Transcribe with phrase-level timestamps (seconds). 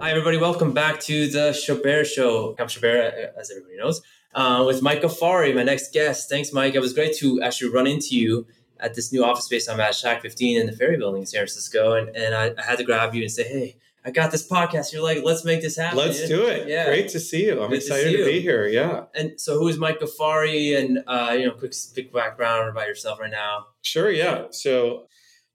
[0.00, 0.36] Hi, everybody.
[0.36, 2.54] Welcome back to the Chabert Show.
[2.58, 4.02] I'm Chabert, as everybody knows,
[4.34, 6.28] uh, with Mike Ghaffary, my next guest.
[6.28, 6.74] Thanks, Mike.
[6.74, 8.46] It was great to actually run into you
[8.78, 11.38] at this new office space I'm at, Shack 15 in the Ferry Building in San
[11.38, 11.94] Francisco.
[11.94, 13.76] And, and I, I had to grab you and say, hey,
[14.06, 14.92] I got this podcast.
[14.92, 15.96] You're like, let's make this happen.
[15.96, 16.68] Let's do it.
[16.68, 16.86] Yeah.
[16.86, 17.62] Great to see you.
[17.62, 18.24] I'm Good excited to, you.
[18.24, 18.66] be here.
[18.68, 19.04] Yeah.
[19.14, 20.78] And so, who is Mike Ghaffary?
[20.78, 23.66] And, uh, you know, quick, quick background about yourself right now.
[23.80, 24.10] Sure.
[24.10, 24.46] Yeah.
[24.50, 25.06] So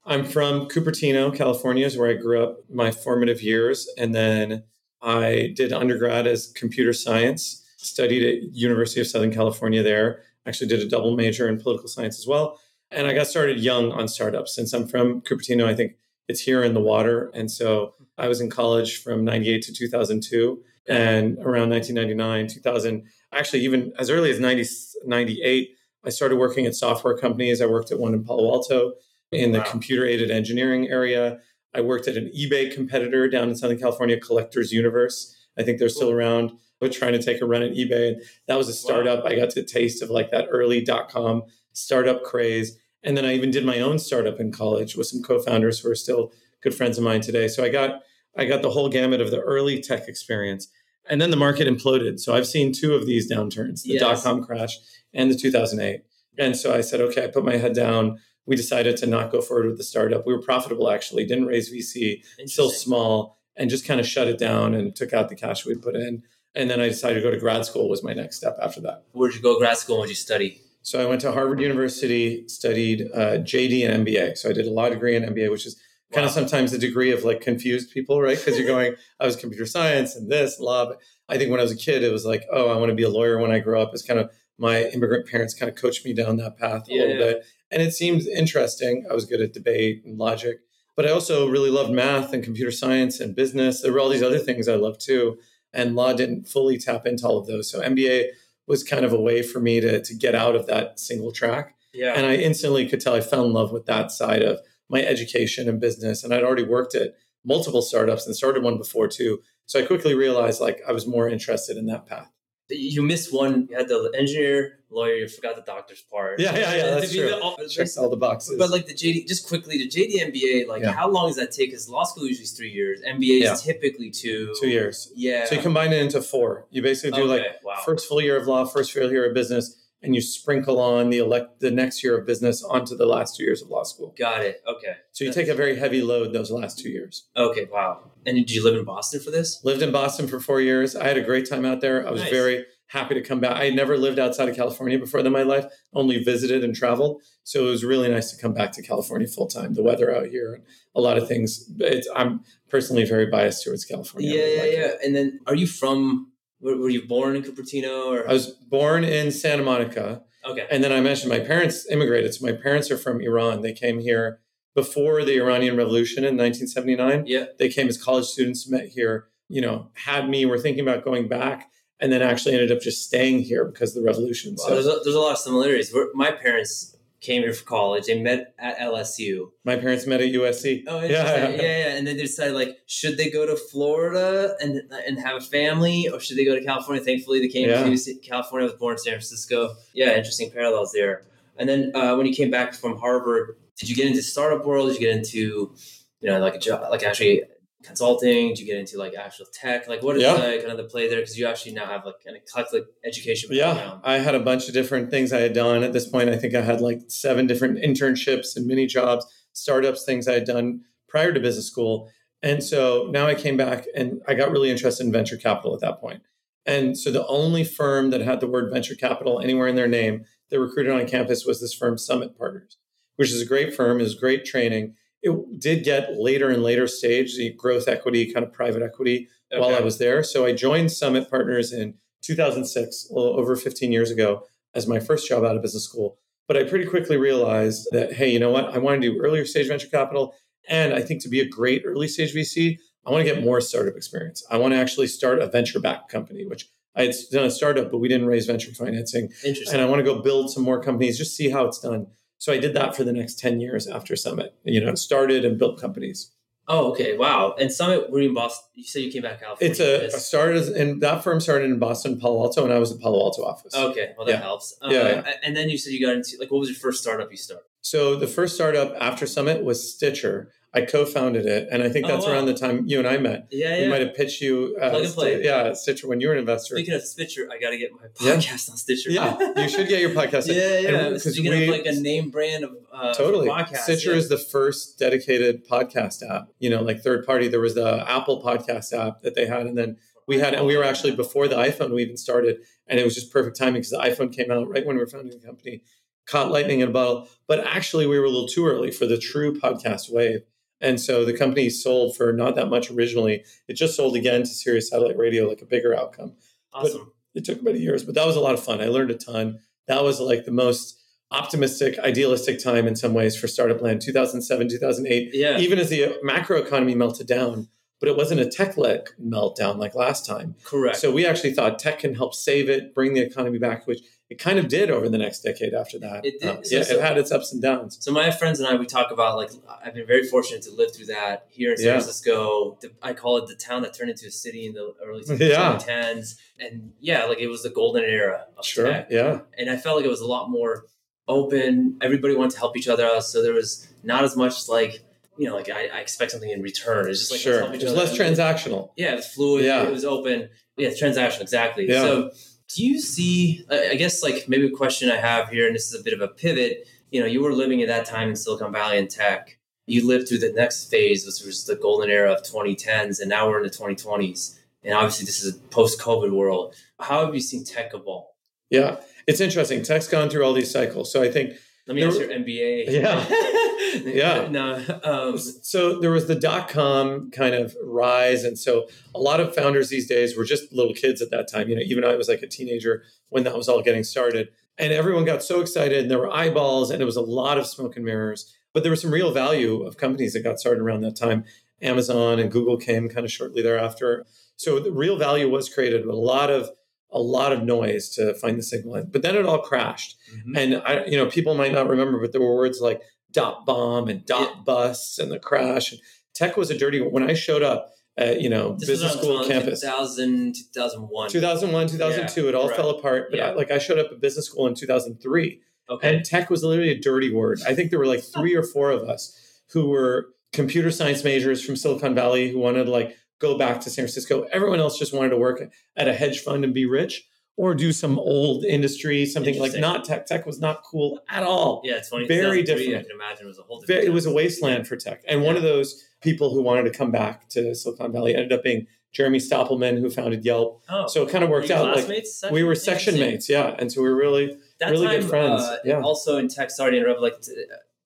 [0.04, 3.88] I'm from Cupertino, California, is where I grew up my formative years.
[3.96, 4.64] And then
[5.00, 10.22] I did undergrad as computer science, studied at University of Southern California there.
[10.44, 12.58] Actually did a double major in political science as well.
[12.90, 14.52] And I got started young on startups.
[14.54, 15.92] Since I'm from Cupertino, I think
[16.26, 17.30] it's here in the water.
[17.34, 20.62] And so I was in college from 98 to 2002.
[20.88, 24.64] And around 1999, 2000, actually, even as early as 90,
[25.04, 25.70] 98,
[26.04, 27.60] I started working at software companies.
[27.60, 28.94] I worked at one in Palo Alto
[29.30, 29.70] in the Wow.
[29.70, 31.40] computer aided engineering area.
[31.74, 35.36] I worked at an eBay competitor down in Southern California, Collectors Universe.
[35.56, 36.50] I think they're still around.
[36.82, 38.08] I was trying to take a run at eBay.
[38.08, 39.24] And that was a startup.
[39.24, 42.78] I got to taste of like that early dot com startup craze.
[43.04, 45.94] And then I even did my own startup in college with some co-founders who are
[45.94, 47.46] still good friends of mine today.
[47.48, 48.02] So I got
[48.36, 50.68] I got the whole gamut of the early tech experience.
[51.08, 52.20] And then the market imploded.
[52.20, 54.00] So I've seen two of these downturns, the Yes.
[54.00, 54.78] dot com crash
[55.12, 56.02] and the 2008.
[56.38, 58.18] And so I said, okay, I put my head down.
[58.46, 60.26] We decided to not go forward with the startup.
[60.26, 64.38] We were profitable actually, didn't raise VC, still small, and just kind of shut it
[64.38, 66.22] down and took out the cash we'd put in.
[66.54, 69.04] And then I decided to go to grad school was my next step after that.
[69.12, 69.98] Where'd you go grad school?
[69.98, 70.60] What'd you study?
[70.82, 74.38] So I went to Harvard University, studied uh, JD and MBA.
[74.38, 75.76] So I did a law degree and MBA, which is
[76.12, 78.36] kind of sometimes a degree of like confused people, right?
[78.36, 80.86] Because you're going, I was computer science and this law.
[80.86, 82.96] But I think when I was a kid, it was like, oh, I want to
[82.96, 83.90] be a lawyer when I grow up.
[83.92, 87.02] It's kind of my immigrant parents kind of coached me down that path a Yeah,
[87.02, 87.44] little bit.
[87.70, 89.06] And it seemed interesting.
[89.10, 90.58] I was good at debate and logic,
[90.96, 93.80] but I also really loved math and computer science and business.
[93.80, 95.38] There were all these other things I loved too.
[95.72, 97.70] And law didn't fully tap into all of those.
[97.70, 98.26] So MBA
[98.66, 101.76] was kind of a way for me to, to get out of that single track.
[101.94, 102.14] Yeah.
[102.14, 105.68] And I instantly could tell I fell in love with that side of my education
[105.68, 106.22] and business.
[106.24, 107.14] And I'd already worked at
[107.44, 109.40] multiple startups and started one before too.
[109.66, 112.28] So I quickly realized like I was more interested in that path.
[112.68, 113.66] you missed one.
[113.70, 115.14] You had the engineer, lawyer.
[115.14, 116.38] You forgot the doctor's part.
[116.38, 116.82] Yeah, yeah, yeah.
[116.94, 117.28] That's true.
[117.28, 118.58] the- all- Checks all the boxes.
[118.58, 120.92] But like the JD, just quickly, the JD MBA, like Yeah.
[120.92, 121.70] how long does that take?
[121.70, 123.00] Because law school usually is three years.
[123.02, 124.54] MBA is typically two.
[124.60, 125.10] two years.
[125.16, 125.46] Yeah.
[125.46, 126.66] So you combine it into four.
[126.70, 127.76] You basically do like wow.
[127.84, 131.18] first full year of law, first full year of business, and you sprinkle on the
[131.18, 134.14] elect the next year of business onto the last two years of law school.
[134.18, 134.62] Got it.
[134.66, 134.94] Okay.
[135.12, 137.28] So you take a very heavy load those last two years.
[137.36, 137.66] Okay.
[137.70, 138.10] Wow.
[138.26, 139.62] And did you live in Boston for this?
[139.64, 140.96] Lived in Boston for four years.
[140.96, 142.06] I had a great time out there.
[142.06, 142.30] I was Nice.
[142.30, 143.56] very happy to come back.
[143.56, 147.22] I had never lived outside of California before in my life, only visited and traveled.
[147.44, 149.74] So it was really nice to come back to California full time.
[149.74, 150.62] The weather out here
[150.94, 151.70] a lot of things.
[151.78, 154.34] It's, I'm personally very biased towards California.
[154.34, 154.78] Yeah, yeah, like yeah.
[154.86, 154.98] it.
[155.04, 156.29] And then, are you from?
[156.60, 158.28] Were, were you born in Cupertino or?
[158.28, 160.22] I was born in Santa Monica.
[160.44, 160.66] okay.
[160.70, 162.34] And then I mentioned my parents immigrated.
[162.34, 163.62] So my parents are from Iran.
[163.62, 164.40] They came here
[164.74, 167.24] before the Iranian Revolution in 1979.
[167.26, 167.46] Yeah.
[167.58, 171.28] They came as college students, met here, you know, had me, were thinking about going
[171.28, 174.54] back, and then actually ended up just staying here because of the revolution.
[174.58, 175.92] Wow, So there's, a, there's a lot of similarities.
[175.92, 178.06] We're, my parents came here for college.
[178.06, 179.50] They met at LSU.
[179.64, 180.84] my parents met at USC.
[180.86, 181.12] Oh, interesting.
[181.12, 181.96] Yeah, yeah, yeah.
[181.96, 186.08] And then they decided like, should they go to Florida and and have a family,
[186.08, 187.02] or should they go to California?
[187.04, 187.84] Thankfully, they came Yeah.
[187.84, 188.68] to California.
[188.68, 189.74] I was born in San Francisco.
[189.94, 191.24] Yeah, interesting parallels there.
[191.58, 194.88] And then uh, when you came back from Harvard, did you get into startup world?
[194.88, 195.74] Did you get into
[196.20, 197.42] you know like a job, like actually
[197.82, 198.48] consulting?
[198.48, 199.88] Did you get into like actual tech?
[199.88, 200.34] Like what is Yeah.
[200.36, 201.20] the, kind of the play there?
[201.20, 203.98] Because you actually now have like an eclectic education Yeah.
[204.04, 205.82] I had a bunch of different things I had done.
[205.82, 210.04] At this point, I think I had like seven different internships and mini jobs, startups,
[210.04, 212.10] things I had done prior to business school.
[212.42, 215.80] And so now I came back and I got really interested in venture capital at
[215.80, 216.22] that point.
[216.66, 220.24] And so the only firm that had the word venture capital anywhere in their name
[220.50, 222.76] that recruited on campus was this firm, Summit Partners,
[223.16, 224.94] which is a great firm, is great training.
[225.22, 229.74] It did get later and later stage, the growth equity, kind of private equity while
[229.74, 230.22] I was there.
[230.22, 234.44] So I joined Summit Partners in 2006, a little over 15 years ago,
[234.74, 236.18] as my first job out of business school.
[236.46, 238.74] But I pretty quickly realized that, hey, you know what?
[238.74, 240.34] I want to do earlier stage venture capital.
[240.68, 243.60] And I think to be a great early stage VC, I want to get more
[243.60, 244.44] startup experience.
[244.50, 247.90] I want to actually start a venture backed company, which I had done a startup,
[247.90, 249.30] but we didn't raise venture financing.
[249.44, 249.74] Interesting.
[249.74, 252.08] And I want to go build some more companies, just see how it's done.
[252.40, 255.58] So I did that for the next 10 years after Summit, you know, started and
[255.58, 256.32] built companies.
[256.68, 257.14] Oh, okay.
[257.14, 257.54] Wow.
[257.60, 258.66] And Summit, were you in Boston?
[258.74, 259.58] You said you came back out.
[259.60, 262.92] It's a, a started and that firm started in Boston, Palo Alto, and I was
[262.92, 263.74] at Palo Alto office.
[263.74, 264.40] Okay, well that Yeah.
[264.40, 264.74] helps.
[264.80, 264.92] Yeah, um,
[265.26, 265.32] yeah.
[265.42, 267.64] And then you said you got into like what was your first startup you started?
[267.82, 270.50] So the first startup after Summit was Stitcher.
[270.72, 272.32] I co-founded it, and I think Oh, that's wow.
[272.32, 273.48] around the time you and I met.
[273.50, 273.82] Yeah, yeah.
[273.84, 275.34] We might have pitched you, uh, Plug and play.
[275.42, 276.76] Sti- yeah, Stitcher when you were an investor.
[276.76, 278.36] Speaking of Stitcher, I got to get my Yeah.
[278.36, 279.10] podcast on Stitcher.
[279.10, 280.46] yeah, you should get your podcast.
[280.54, 281.10] yeah, yeah.
[281.10, 283.48] 'cause Speaking we- of like a name brand of uh, totally.
[283.48, 283.78] podcast.
[283.78, 284.16] Stitcher yeah.
[284.18, 286.48] is the first dedicated podcast app.
[286.60, 287.48] You know, like third party.
[287.48, 289.96] There was the Apple podcast app that they had, and then
[290.28, 293.16] we had, and we were actually before the iPhone we even started, and it was
[293.16, 295.82] just perfect timing because the iPhone came out right when we were founding the company.
[296.26, 299.18] Caught lightning in a bottle, but actually we were a little too early for the
[299.18, 300.42] true podcast wave.
[300.80, 303.44] And so the company sold for not that much originally.
[303.68, 306.32] It just sold again to Sirius Satellite Radio, like a bigger outcome.
[306.72, 307.12] awesome.
[307.34, 308.80] It took many years, but that was a lot of fun.
[308.80, 309.60] I learned a ton.
[309.86, 310.96] That was like the most
[311.30, 315.58] optimistic, idealistic time in some ways for startup land 2007, 2008, Yeah.
[315.58, 317.68] even as the macro economy melted down.
[318.00, 320.54] But it wasn't a tech led meltdown like last time.
[320.64, 320.96] Correct.
[320.96, 324.00] So we actually thought tech can help save it, bring the economy back, which
[324.30, 326.24] it kind of did over the next decade after that.
[326.24, 326.48] It did.
[326.48, 327.98] Uh, So- yeah, so- it had its ups and downs.
[328.00, 329.50] So my friends and I, we talk about like
[329.84, 331.92] I've been very fortunate to live through that here in San Yeah.
[331.94, 332.78] Francisco.
[332.80, 335.76] The, I call it the town that turned into a city in the early Yeah.
[335.78, 338.86] 2010s, and yeah, like it was the golden era of Sure.
[338.86, 339.08] tech.
[339.10, 339.40] Yeah.
[339.58, 340.84] And I felt like it was a lot more
[341.28, 341.96] open.
[342.00, 345.02] Everybody wanted to help each other out, so there was not as much like
[345.38, 347.08] you know, like I, I expect something in return.
[347.08, 347.72] It's just like sure.
[347.74, 348.90] each It's less transactional.
[348.96, 349.64] Yeah, it was fluid.
[349.64, 349.84] Yeah.
[349.84, 350.50] It was open.
[350.76, 351.88] Yeah, transactional exactly.
[351.88, 352.02] Yeah.
[352.02, 352.30] So,
[352.74, 353.64] do you see?
[353.70, 356.20] I guess like maybe a question I have here, and this is a bit of
[356.20, 356.86] a pivot.
[357.10, 359.58] You know, you were living at that time in Silicon Valley in tech.
[359.86, 363.48] You lived through the next phase, which was the golden era of 2010s, and now
[363.48, 364.56] we're in the 2020s.
[364.84, 366.74] And obviously, this is a post-COVID world.
[367.00, 368.26] How have you seen tech evolve?
[368.70, 369.00] Yeah.
[369.26, 369.82] It's interesting.
[369.82, 371.12] Tech's gone through all these cycles.
[371.12, 371.54] So I think
[371.90, 372.84] Let me There ask your MBA.
[372.88, 373.56] Yeah.
[374.04, 374.46] Yeah.
[374.50, 374.84] no.
[375.02, 379.52] Um, so there was the dot com kind of rise and so a lot of
[379.52, 382.28] founders these days were just little kids at that time you know even i was
[382.28, 384.48] like a teenager when that was all getting started
[384.78, 387.66] and everyone got so excited and there were eyeballs and it was a lot of
[387.66, 391.00] smoke and mirrors but there was some real value of companies that got started around
[391.00, 391.44] that time
[391.82, 396.14] amazon and google came kind of shortly thereafter so the real value was created but
[396.14, 396.70] a lot of
[397.12, 400.56] a lot of noise to find the signal but then it all crashed mhm.
[400.56, 403.02] and I, you know, people might not remember, but there were words like
[403.32, 405.92] dot bomb and dot busts and the crash.
[405.92, 406.00] And
[406.34, 407.00] tech was a dirty.
[407.00, 411.30] When I showed up at you know This business school campus, 2000, 2001.
[411.30, 413.28] 2001, 2002, it all fell apart.
[413.30, 416.16] But I, like I showed up at business school in 2003, Okay.
[416.16, 417.60] and tech was literally a dirty word.
[417.66, 419.36] I think there were like three or four of us
[419.72, 423.90] who were computer science majors from Silicon Valley who wanted to like go back to
[423.90, 424.46] San Francisco.
[424.52, 425.60] Everyone else just wanted to work
[425.96, 427.26] at a hedge fund and be rich.
[427.56, 430.24] Or do some old industry, something like not tech.
[430.24, 431.82] Tech was not cool at all.
[431.84, 434.04] Yeah, 20, Very 2003, I can imagine it was a whole different.
[434.04, 435.22] it was a wasteland for tech.
[435.28, 438.62] And one of those people who wanted to come back to Silicon Valley ended up
[438.62, 440.82] being Jeremy Stoppelman, who founded Yelp.
[440.88, 441.94] Oh, So it kind of worked out.
[441.96, 443.74] Like we were Section- mates, yeah.
[443.78, 446.00] And so we were really, That really time, good friends, Uh, yeah.
[446.00, 447.20] Also in tech, sorry to interrupt.
[447.20, 447.44] Like,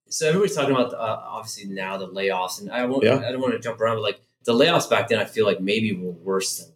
[0.09, 0.97] so everybody's talking about uh,
[1.29, 3.05] obviously now the layoffs, and I won't.
[3.05, 3.19] Yeah.
[3.19, 5.61] I don't want to jump around, but like the layoffs back then, I feel like
[5.61, 6.73] maybe were worse than.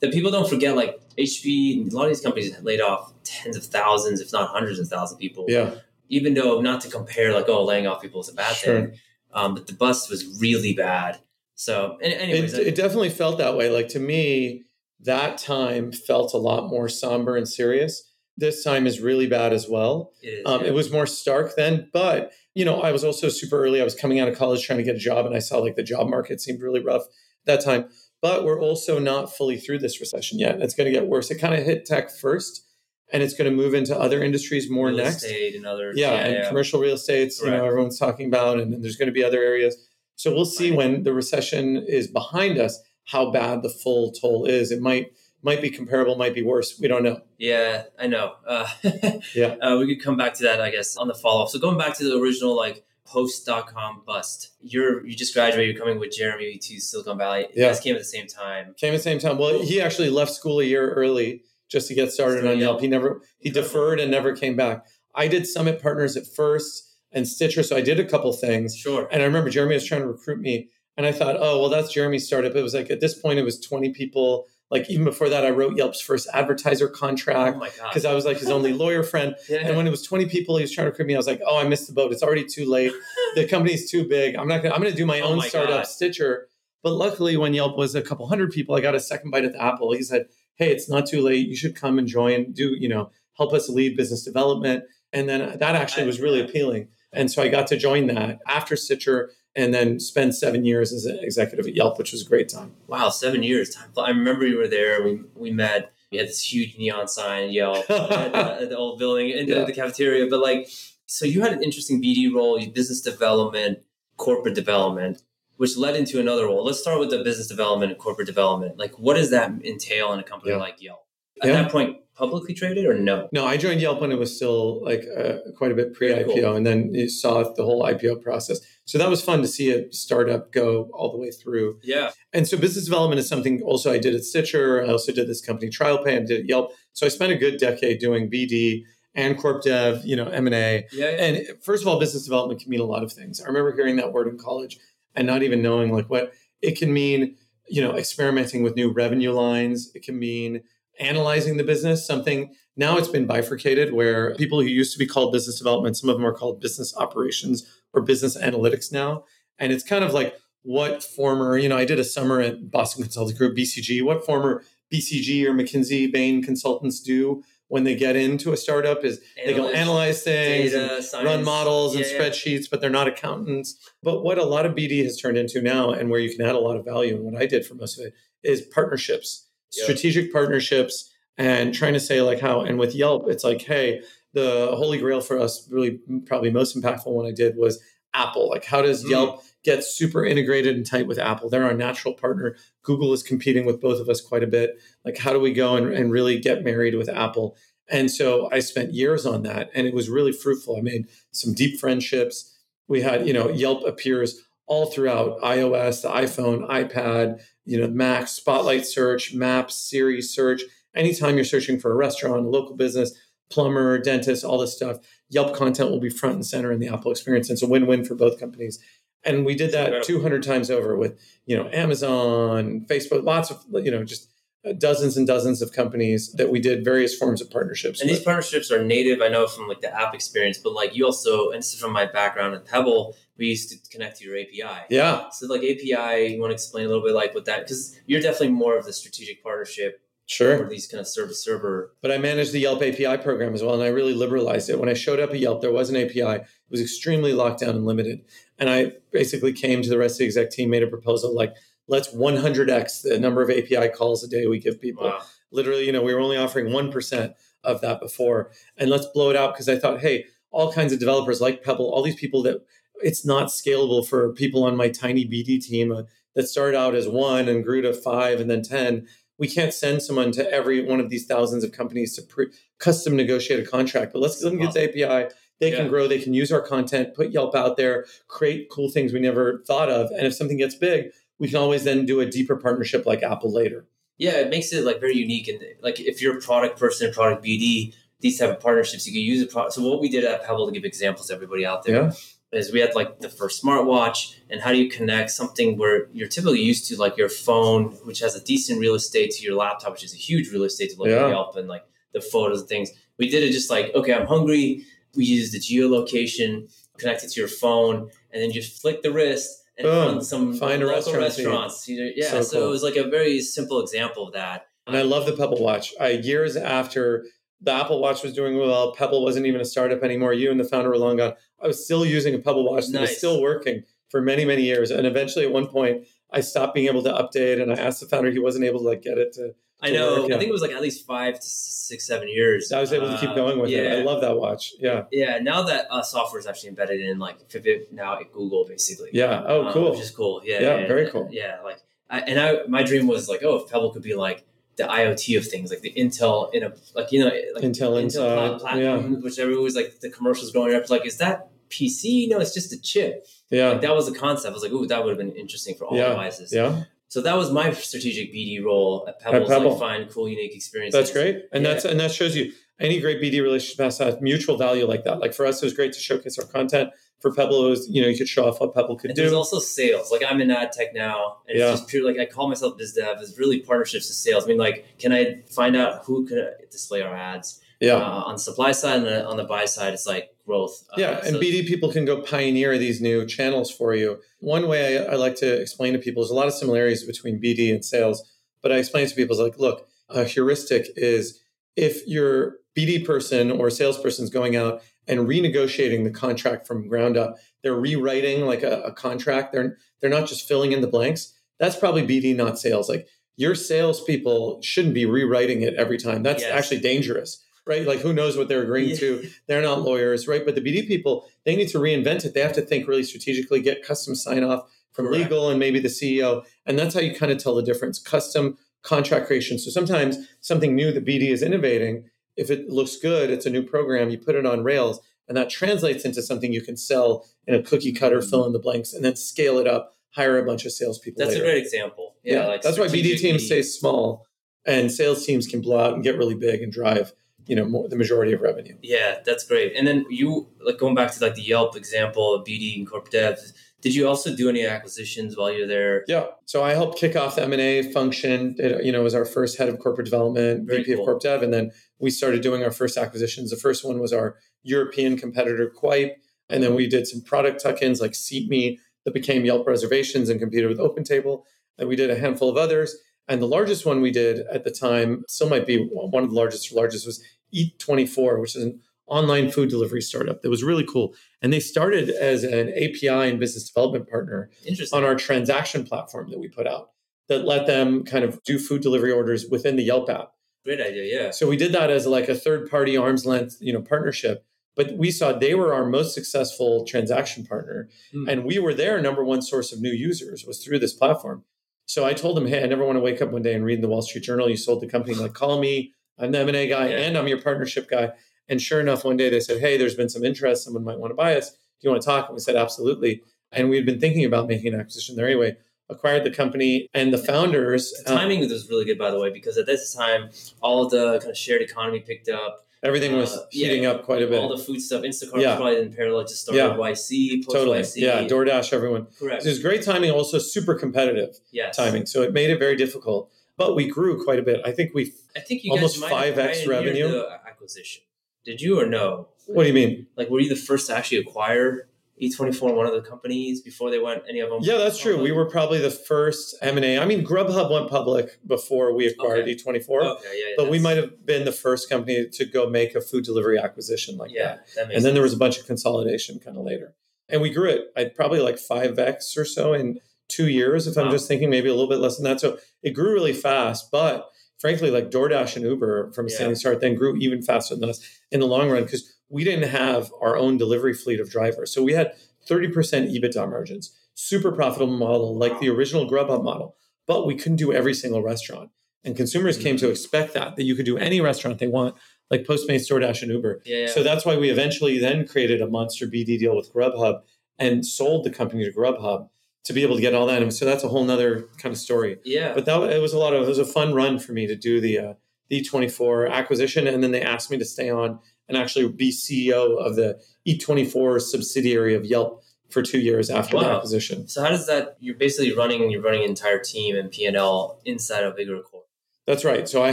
[0.00, 3.64] That people don't forget, like HP, a lot of these companies laid off tens of
[3.64, 5.44] thousands, if not hundreds of thousands of people.
[5.48, 5.74] yeah,
[6.08, 8.80] Even though not to compare, like, oh, laying off people is a bad Sure.
[8.86, 8.98] thing,
[9.32, 11.20] um, but the bust was really bad.
[11.54, 13.70] So, an- anyways, it, it definitely felt that way.
[13.70, 14.64] Like to me,
[15.00, 18.02] that time felt a lot more somber and serious.
[18.36, 20.12] This time is really bad as well.
[20.22, 20.68] it, is, Um, yeah.
[20.68, 23.80] It was more stark then, but you know, I was also super early.
[23.80, 25.76] I was coming out of college trying to get a job, and I saw like
[25.76, 27.88] the job market seemed really rough at that time.
[28.20, 30.60] But we're also not fully through this recession yet.
[30.62, 31.30] It's going to get worse.
[31.30, 32.64] It kind of hit tech first,
[33.12, 35.22] and it's going to move into other industries more real next.
[35.24, 37.40] estate and other Yeah, and commercial real estates.
[37.42, 39.76] You know, everyone's talking about, and, and there's going to be other areas.
[40.16, 40.76] So we'll see Right.
[40.78, 44.70] when the recession is behind us how bad the full toll is.
[44.70, 45.12] It might
[45.42, 46.78] might be comparable, might be worse.
[46.80, 47.20] We don't know.
[47.38, 48.34] Yeah, I know.
[48.46, 48.68] Uh,
[49.34, 49.56] Yeah.
[49.60, 51.48] uh, we could come back to that, I guess, on the follow up.
[51.50, 55.74] So going back to the original like post.com bust, you're you just graduated.
[55.74, 57.42] You're coming with Jeremy to Silicon Valley.
[57.54, 57.68] You Yeah.
[57.68, 58.74] guys came at the same time.
[58.78, 59.38] Came at the same time.
[59.38, 62.74] Well, he actually left school a year early just to get started Started on Yelp.
[62.74, 62.80] Yelp.
[62.82, 64.84] He never he deferred and never came back.
[65.14, 68.76] I did Summit Partners at first and Stitcher, so I did a couple things.
[68.76, 69.08] Sure.
[69.12, 71.92] And I remember Jeremy was trying to recruit me, and I thought, oh well, that's
[71.92, 72.54] Jeremy's startup.
[72.54, 74.46] It was like at this point, it was twenty people.
[74.72, 78.38] Like even before that, I wrote Yelp's first advertiser Oh contract because I was like
[78.38, 79.36] his only lawyer friend.
[79.48, 79.58] yeah.
[79.58, 81.14] And when it was 20 people, he was trying to recruit me.
[81.14, 82.10] I was like, oh, I missed the boat.
[82.10, 82.92] It's already too late.
[83.34, 84.36] The company's too big.
[84.36, 85.86] I'm not gonna, I'm gonna do my Oh own my startup God.
[85.86, 86.48] Stitcher.
[86.82, 89.52] But luckily, when Yelp was a couple hundred people, I got a second bite at
[89.52, 89.92] the apple.
[89.92, 90.26] He said,
[90.56, 91.48] Hey, it's not too late.
[91.48, 94.84] You should come and join, do, you know, help us lead business development.
[95.14, 96.88] And then that actually was really appealing.
[97.12, 101.04] And so I got to join that after Stitcher and then spend seven years as
[101.04, 102.74] an executive at Yelp, which was a great time.
[102.86, 103.70] Wow, seven years.
[103.70, 103.90] Time.
[103.98, 105.02] I remember you were there.
[105.02, 105.92] We, we met.
[106.10, 109.64] We had this huge neon sign, Yelp, at, the, at the old building, in Yeah.
[109.64, 110.26] the cafeteria.
[110.28, 110.68] But like,
[111.06, 113.78] so you had an interesting BD role, business development,
[114.18, 115.22] corporate development,
[115.56, 116.64] which led into another role.
[116.64, 118.78] Let's start with the business development and corporate development.
[118.78, 120.58] Like, what does that entail in a company Yeah.
[120.58, 121.06] like Yelp?
[121.42, 121.62] At Yeah.
[121.62, 123.28] that point, publicly traded or no?
[123.32, 126.42] No, I joined Yelp when it was still like uh, quite a bit pre IPO,
[126.42, 126.56] cool.
[126.56, 128.60] and then you saw the whole IPO process.
[128.84, 131.78] So that was fun to see a startup go all the way through.
[131.82, 132.10] Yeah.
[132.32, 134.82] And so business development is something also I did at Stitcher.
[134.84, 136.72] I also did this company TrialPay I did at Yelp.
[136.92, 140.54] So I spent a good decade doing BD and corp dev, you know, M and
[140.54, 140.86] A.
[140.92, 141.10] Yeah.
[141.10, 141.24] yeah.
[141.24, 143.40] And first of all, business development can mean a lot of things.
[143.40, 144.78] I remember hearing that word in college
[145.14, 147.36] and not even knowing like what it can mean,
[147.68, 149.90] you know, experimenting with new revenue lines.
[149.94, 150.62] It can mean
[151.00, 155.32] analyzing the business, something now it's been bifurcated where people who used to be called
[155.32, 159.24] business development, some of them are called business operations or business analytics now.
[159.58, 163.02] And it's kind of like what former, you know, I did a summer at Boston
[163.02, 168.52] Consulting Group, BCG, what former BCG or McKinsey, Bain consultants do when they get into
[168.52, 172.20] a startup is they go Analyze things data, run models and Yeah, yeah.
[172.20, 173.76] spreadsheets, but they're not accountants.
[174.02, 176.54] But what a lot of BD has turned into now, and where you can add
[176.54, 180.32] a lot of value, and what I did for most of it, is partnerships, Strategic
[180.32, 182.60] partnerships, and trying to say like how.
[182.60, 184.02] And with Yelp, it's like, hey,
[184.34, 187.82] the holy grail for us, really probably most impactful one I did was
[188.14, 188.48] Apple.
[188.48, 189.10] Like, how does Mm.
[189.10, 191.48] Yelp get super integrated and tight with Apple?
[191.48, 192.56] They're our natural partner.
[192.82, 194.78] Google is competing with both of us quite a bit.
[195.04, 197.56] Like, how do we go and, and really get married with Apple?
[197.88, 200.76] And so I spent years on that and it was really fruitful.
[200.76, 202.56] I made some deep friendships.
[202.88, 208.28] We had, you know, Yelp appears all throughout iOS, the iPhone, iPad, you know, Mac,
[208.28, 210.62] Spotlight search, Maps, Siri search.
[210.94, 213.12] Anytime you're searching for a restaurant, a local business,
[213.50, 217.10] plumber, dentist, all this stuff, Yelp content will be front and center in the Apple
[217.10, 217.48] experience.
[217.48, 218.78] And it's a win-win for both companies.
[219.24, 223.90] And we did that 200 times over with, you know, Amazon, Facebook, lots of, you
[223.90, 224.31] know, just
[224.64, 228.18] Uh, dozens and dozens of companies that we did various forms of partnerships And with.
[228.18, 231.50] these partnerships are native, I know from like the app experience, but like you also,
[231.50, 234.86] and this is from my background at Pebble, we used to connect to your API.
[234.88, 237.98] yeah, So like API, you want to explain a little bit like what that, because
[238.06, 240.64] you're definitely more of the strategic partnership sure.
[240.64, 241.94] or these kind of service server.
[242.00, 244.78] But I managed the Yelp API program as well, and I really liberalized it.
[244.78, 246.20] When I showed up at Yelp, there was an API.
[246.20, 248.20] It was extremely locked down and limited.
[248.60, 251.52] And I basically came to the rest of the exec team, made a proposal like,
[251.88, 255.04] let's 100x the number of API calls a day we give people.
[255.04, 255.22] Wow.
[255.50, 257.34] Literally, you know, we were only offering 1%
[257.64, 258.50] of that before.
[258.76, 261.90] And let's blow it out because I thought, hey, all kinds of developers like Pebble,
[261.90, 262.62] all these people that
[263.02, 266.02] it's not scalable for people on my tiny BD team uh,
[266.34, 269.06] that started out as one and grew to five and then 10
[269.38, 273.16] we can't send someone to every one of these thousands of companies to pre- custom
[273.16, 274.12] negotiate a contract.
[274.12, 275.34] But let's let them get the API.
[275.58, 275.78] They Yeah.
[275.78, 276.06] can grow.
[276.06, 279.88] They can use our content, put Yelp out there, create cool things we never thought
[279.88, 280.10] of.
[280.12, 281.06] And if something gets big,
[281.42, 283.84] we can always then do a deeper partnership like Apple later.
[284.16, 285.48] Yeah, it makes it like very unique.
[285.48, 289.22] And like if you're a product person, product BD, these type of partnerships, you can
[289.22, 289.74] use a product.
[289.74, 292.12] So what we did at Pebble to give examples to everybody out there Yeah.
[292.58, 296.28] is we had like the first smartwatch and how do you connect something where you're
[296.28, 299.90] typically used to like your phone, which has a decent real estate to your laptop,
[299.94, 301.24] which is a huge real estate to look Yeah.
[301.24, 302.92] at Yelp and like the photos and things.
[303.18, 304.84] We did it just like, okay, I'm hungry.
[305.16, 309.58] We use the geolocation, connect it to your phone, and then just flick the wrist
[309.78, 310.08] and Boom.
[310.12, 311.88] find some Find local restaurant restaurants.
[311.88, 312.68] Yeah, So so, cool.
[312.68, 314.66] it was like a very simple example of that.
[314.86, 315.94] And I love the Pebble Watch.
[316.00, 317.24] I, years after
[317.60, 320.32] the Apple Watch was doing well, Pebble wasn't even a startup anymore.
[320.34, 321.34] You and the founder were long gone.
[321.62, 324.90] I was still using a Pebble Watch that was still working for many, many years.
[324.90, 328.06] And eventually, at one point, I stopped being able to update, and I asked the
[328.06, 328.30] founder.
[328.30, 329.54] He wasn't able to like get it to.
[329.82, 330.20] I know.
[330.20, 330.36] work, yeah.
[330.36, 332.70] I think it was like at least five to six, seven years.
[332.72, 333.78] I was able to keep Uh, going with yeah.
[333.94, 334.00] it.
[334.00, 334.72] I love that watch.
[334.78, 338.64] Yeah, Yeah, now that uh, software is actually embedded in like Fitbit now at Google,
[338.66, 339.10] basically.
[339.12, 339.42] yeah.
[339.46, 339.90] Oh, Um, cool.
[339.90, 340.40] Which is cool.
[340.44, 341.28] Yeah, Yeah, very cool.
[341.30, 344.44] Yeah, like, I, and I, my dream was like, oh, if Pebble could be like
[344.76, 348.58] the IoT of things, like the Intel in a, like you know, like Intel Inside,
[348.58, 350.88] plat- platinum, which everyone was like the commercials growing up.
[350.88, 352.28] Like, is that PC?
[352.28, 353.26] No, it's just a chip.
[353.50, 354.50] yeah, Like that was the concept.
[354.50, 356.08] I was like, ooh, that would have been interesting for all Yeah.
[356.10, 356.52] devices.
[356.52, 356.84] yeah.
[357.12, 359.42] So that was my strategic BD role at Pebble.
[359.42, 359.70] At Pebble.
[359.72, 360.98] Like find cool, unique experiences.
[360.98, 361.72] That's great, and Yeah.
[361.74, 365.04] that's and that shows you any great BD relationship has to have mutual value like
[365.04, 365.18] that.
[365.20, 366.88] Like for us, it was great to showcase our content.
[367.20, 369.32] For Pebble, it was you know you could show off what Pebble could And there's
[369.32, 369.36] do.
[369.36, 370.10] also sales.
[370.10, 371.72] Like I'm in ad tech now, and Yeah.
[371.72, 372.02] it's just pure.
[372.02, 373.18] Like I call myself biz dev.
[373.20, 374.44] It's really partnerships to sales.
[374.44, 377.60] I mean, like, can I find out who could display our ads?
[377.82, 380.84] Yeah, Uh, on the supply side and on the buy side, it's like growth.
[380.92, 384.20] Uh, Yeah, and so- BD people can go pioneer these new channels for you.
[384.38, 387.40] One way I, I like to explain to people is a lot of similarities between
[387.42, 388.22] BD and sales,
[388.62, 391.40] but I explain to people is like, look, a heuristic is
[391.74, 397.16] if your BD person or salesperson is going out and renegotiating the contract from ground
[397.16, 399.52] up, they're rewriting like a, a contract.
[399.52, 401.32] They're they're not just filling in the blanks.
[401.58, 402.88] That's probably BD, not sales.
[402.88, 406.22] Like your salespeople shouldn't be rewriting it every time.
[406.22, 406.52] That's Yes.
[406.52, 407.86] actually dangerous, right?
[407.86, 408.96] Like who knows what they're agreeing Yeah.
[408.96, 409.30] to?
[409.46, 410.44] They're not lawyers, right?
[410.44, 412.34] But the BD people, they need to reinvent it.
[412.34, 415.24] They have to think really strategically, get custom sign off from Correct.
[415.24, 416.44] legal and maybe the CEO.
[416.66, 417.98] And that's how you kind of tell the difference.
[417.98, 419.58] Custom contract creation.
[419.58, 422.04] So sometimes something new that BD is innovating,
[422.36, 425.50] if it looks good, it's a new program, you put it on Rails, and that
[425.50, 428.28] translates into something you can sell in a cookie cutter, mm-hmm.
[428.28, 431.18] fill in the blanks, and then scale it up, hire a bunch of salespeople.
[431.18, 431.44] That's later.
[431.44, 432.16] a great example.
[432.22, 434.26] Yeah, like that's why BD teams strategically- stay small,
[434.64, 437.12] and sales teams can blow out and get really big and drive,
[437.46, 438.76] you know, more, the majority of revenue.
[438.82, 439.74] Yeah, that's great.
[439.76, 443.10] And then you like going back to like the Yelp example of BD and corp
[443.10, 443.38] dev.
[443.80, 446.04] Did you also do any acquisitions while you're there?
[446.06, 446.26] Yeah.
[446.46, 448.54] So I helped kick off the M and A function.
[448.58, 451.02] It, you know, was our first head of corporate development, Very VP cool.
[451.02, 453.50] of corp dev, and then we started doing our first acquisitions.
[453.50, 456.12] The first one was our European competitor, Qype,
[456.48, 460.68] and then we did some product tuck-ins like SeatMe that became Yelp Reservations and competed
[460.68, 461.42] with OpenTable.
[461.76, 462.94] And we did a handful of others.
[463.28, 466.36] And the largest one we did at the time still might be one of the
[466.36, 466.72] largest.
[466.72, 467.22] Largest was
[467.54, 471.14] Eat24, which is an online food delivery startup that was really cool.
[471.40, 474.50] And they started as an API and business development partner
[474.92, 476.90] on our transaction platform that we put out
[477.28, 480.32] that let them kind of do food delivery orders within the Yelp app.
[480.64, 481.04] great idea.
[481.22, 481.30] Yeah.
[481.30, 484.44] So we did that as like a third party arm's length, you know, partnership.
[484.74, 488.28] But we saw they were our most successful transaction partner, Hmm.
[488.28, 491.44] and we were their number one source of new users was through this platform.
[491.86, 493.76] So I told them, hey, I never want to wake up one day and read
[493.76, 495.14] in the Wall Street Journal you sold the company.
[495.14, 495.92] Like, call me.
[496.18, 496.98] I'm the M and A guy, Yeah.
[496.98, 498.10] and I'm your partnership guy.
[498.48, 500.64] And sure enough, one day they said, hey, there's been some interest.
[500.64, 501.50] Someone might want to buy us.
[501.50, 502.28] Do you want to talk?
[502.28, 503.22] And we said, absolutely.
[503.50, 505.56] And we had been thinking about making an acquisition there anyway.
[505.88, 507.92] Acquired the company, and the founders.
[508.06, 510.30] The uh, timing was really good, by the way, because at this time,
[510.62, 512.64] all the kind of shared economy picked up.
[512.82, 514.40] Everything was uh, yeah, heating up quite a bit.
[514.40, 515.02] All the food stuff.
[515.02, 515.50] Instacart Yeah.
[515.50, 516.76] was probably in parallel to started Yeah.
[516.76, 517.80] YC, post Totally.
[517.80, 517.96] YC.
[517.96, 518.24] Yeah.
[518.24, 519.06] DoorDash, everyone.
[519.18, 519.44] Correct.
[519.44, 521.76] It was great timing, also super competitive yes.
[521.76, 522.06] timing.
[522.06, 523.30] So it made it very difficult.
[523.56, 524.60] But we grew quite a bit.
[524.64, 527.22] I think we, I think you Almost 5x pioneered revenue.
[527.46, 528.02] acquisition.
[528.44, 529.28] Did you or no?
[529.46, 530.06] what do you mean?
[530.16, 531.88] Like, were you the first to actually acquire
[532.20, 534.58] Eat24, one of the companies, before they went any of them?
[534.62, 535.20] Yeah, that's true.
[535.20, 536.98] We were probably the first M&A.
[536.98, 539.54] I mean, Grubhub went public before we acquired Okay.
[539.56, 540.54] Eat24, Okay, yeah, yeah.
[540.56, 544.16] but we might have been the first company to go make a food delivery acquisition
[544.18, 544.66] like Yeah, that.
[544.76, 546.94] that And then there was a bunch of consolidation kind of later.
[547.28, 549.98] And we grew it at probably like 5x or so in
[550.28, 552.40] two years, if I'm just thinking maybe a little bit less than that.
[552.40, 553.90] So it grew really fast.
[553.90, 556.34] But frankly, like DoorDash and Uber from a Yeah.
[556.36, 559.68] standing start then grew even faster than us in the long run because we didn't
[559.70, 561.72] have our own delivery fleet of drivers.
[561.74, 562.12] So we had
[562.48, 566.76] 30% EBITDA margins, super profitable model like the original Grubhub model.
[567.06, 568.70] But we couldn't do every single restaurant.
[569.04, 569.86] And consumers came Mm-hmm.
[569.86, 571.96] to expect that, that you could do any restaurant they want,
[572.30, 573.62] like Postmates, DoorDash, and Uber.
[573.64, 573.86] Yeah, yeah.
[573.88, 577.22] So that's why we eventually then created a monster BD deal with Grubhub
[577.58, 579.28] and sold the company to Grubhub
[579.64, 580.42] to be able to get all that.
[580.42, 582.18] And so that's a whole nother kind of story.
[582.24, 582.52] yeah.
[582.54, 584.54] But that it was a lot of it was a fun run for me to
[584.56, 585.14] do the uh,
[585.48, 588.20] the Eat24 acquisition, and then they asked me to stay on
[588.52, 593.64] and actually be CEO of the Eat24 subsidiary of Yelp for two years after the
[593.64, 593.76] Wow.
[593.76, 594.28] acquisition.
[594.28, 594.96] So how does that?
[595.00, 595.90] You're basically running.
[595.90, 598.84] You're running an entire team and P and L inside of bigger core.
[599.26, 599.68] That's right.
[599.68, 599.92] So I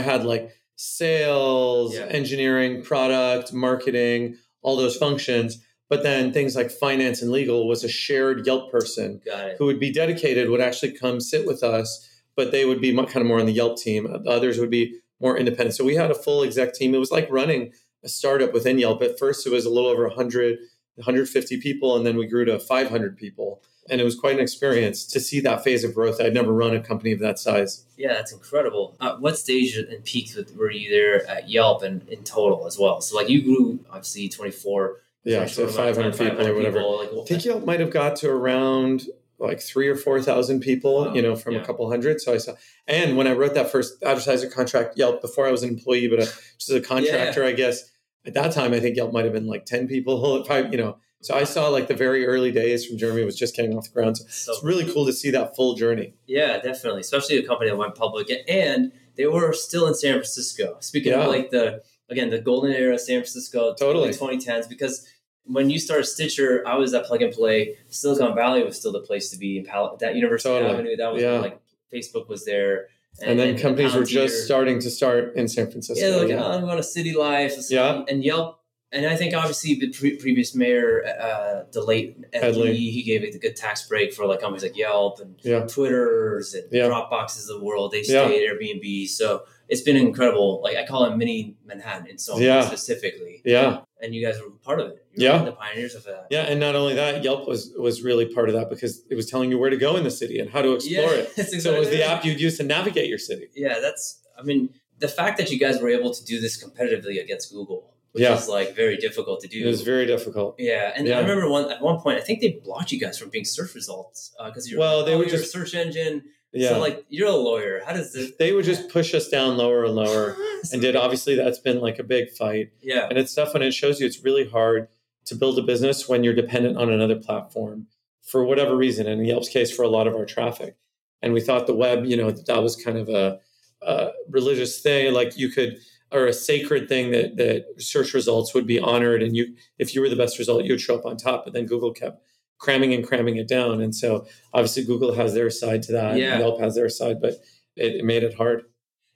[0.00, 2.06] had like sales, Yeah.
[2.06, 5.58] engineering, product, marketing, all those functions.
[5.88, 9.20] But then things like finance and legal was a shared Yelp person
[9.58, 13.16] who would be dedicated, would actually come sit with us, but they would be kind
[13.16, 14.06] of more on the Yelp team.
[14.26, 15.74] Others would be more independent.
[15.74, 16.94] So we had a full exec team.
[16.94, 19.02] It was like running a startup within Yelp.
[19.02, 20.58] At first, it was a little over 100,
[20.96, 23.62] 150 people, and then we grew to 500 people.
[23.88, 26.20] And it was quite an experience to see that phase of growth.
[26.20, 27.86] I'd never run a company of that size.
[27.96, 28.94] Yeah, that's incredible.
[29.00, 33.00] Uh, what stage and peaks were you there at Yelp and in total as well?
[33.00, 34.96] So like you grew obviously 24.
[35.24, 36.78] Yeah, so short amount 500 time, people or whatever.
[36.78, 39.06] people, Like, I think Yelp might have got to around
[39.38, 41.14] like three or four thousand people, Wow.
[41.14, 41.62] you know, from Yeah.
[41.62, 42.20] a couple hundred.
[42.20, 42.54] So I saw,
[42.86, 46.20] and when I wrote that first advertiser contract, Yelp before I was an employee, but
[46.20, 46.26] a,
[46.58, 47.89] just as a contractor, I guess
[48.26, 50.98] at that time I think Yelp might have been like ten people, probably, you know.
[51.22, 53.90] So I saw like the very early days from Jeremy was just getting off the
[53.92, 54.16] ground.
[54.16, 56.14] So so it's really cool to see that full journey.
[56.26, 57.02] Yeah, definitely.
[57.02, 60.78] Especially a company that went public and they were still in San Francisco.
[60.80, 61.20] Speaking Yeah.
[61.24, 64.14] of like the again the golden era of San Francisco, Totally.
[64.14, 64.66] twenty tens.
[64.66, 65.06] Because
[65.44, 67.76] when you started Stitcher, I was at Plug and Play.
[67.90, 69.58] Silicon Valley was still the place to be.
[69.58, 70.72] In Pal- that University Totally.
[70.72, 71.40] Avenue, that was Yeah.
[71.40, 71.60] like
[71.92, 72.86] Facebook was there,
[73.22, 76.06] And, then companies were just starting to start in San Francisco.
[76.08, 76.44] Yeah, like yeah.
[76.46, 77.54] I'm going to City Life.
[77.70, 78.02] Yeah.
[78.08, 78.58] and Yelp.
[78.92, 82.70] And I think obviously the pre- previous mayor, uh, the late Ed Headley.
[82.72, 85.60] Lee, he gave a good tax break for like companies like Yelp and Yeah.
[85.66, 86.88] Twitter's and Yeah.
[86.88, 87.92] Dropboxes of the world.
[87.92, 89.06] They stayed at Airbnb.
[89.08, 90.60] So it's been incredible.
[90.62, 92.62] Like I call it mini Manhattan in so Yeah.
[92.62, 93.42] specifically.
[93.44, 93.82] Yeah.
[94.02, 94.99] And you guys were part of it.
[95.14, 95.44] You were Yeah.
[95.44, 96.26] The pioneers of that.
[96.30, 96.42] Yeah.
[96.42, 99.50] And not only that, Yelp was was really part of that because it was telling
[99.50, 101.32] you where to go in the city and how to explore it.
[101.36, 103.48] that's So it was the app you'd use to navigate your city.
[103.54, 104.20] Yeah, that's.
[104.38, 107.94] I mean, the fact that you guys were able to do this competitively against Google,
[108.12, 108.36] which Yeah.
[108.36, 109.64] is like very difficult to do.
[109.64, 110.56] It was very difficult.
[110.58, 111.18] yeah, and Yeah.
[111.18, 113.74] I remember one at one point, I think they blocked you guys from being search
[113.74, 116.22] results uh, because you're Well, they oh, would just- a search engine.
[116.52, 116.70] Yeah.
[116.70, 117.80] So like you're a lawyer.
[117.86, 118.32] How does this?
[118.38, 120.36] they would just push us down lower and lower
[120.72, 123.06] and did obviously that's been like a big fight Yeah.
[123.08, 124.88] and it's tough when it shows you it's really hard
[125.30, 127.86] to build a business when you're dependent on another platform
[128.30, 130.76] for whatever reason and in yelp's case for a lot of our traffic
[131.22, 133.38] and we thought the web you know that was kind of a,
[133.82, 135.78] a religious thing like you could
[136.12, 140.00] or a sacred thing that that search results would be honored and you if you
[140.02, 142.22] were the best result you'd show up on top but then google kept
[142.58, 146.32] cramming and cramming it down and so obviously google has their side to that Yeah.
[146.34, 147.34] and yelp has their side but
[147.76, 148.64] it, it made it hard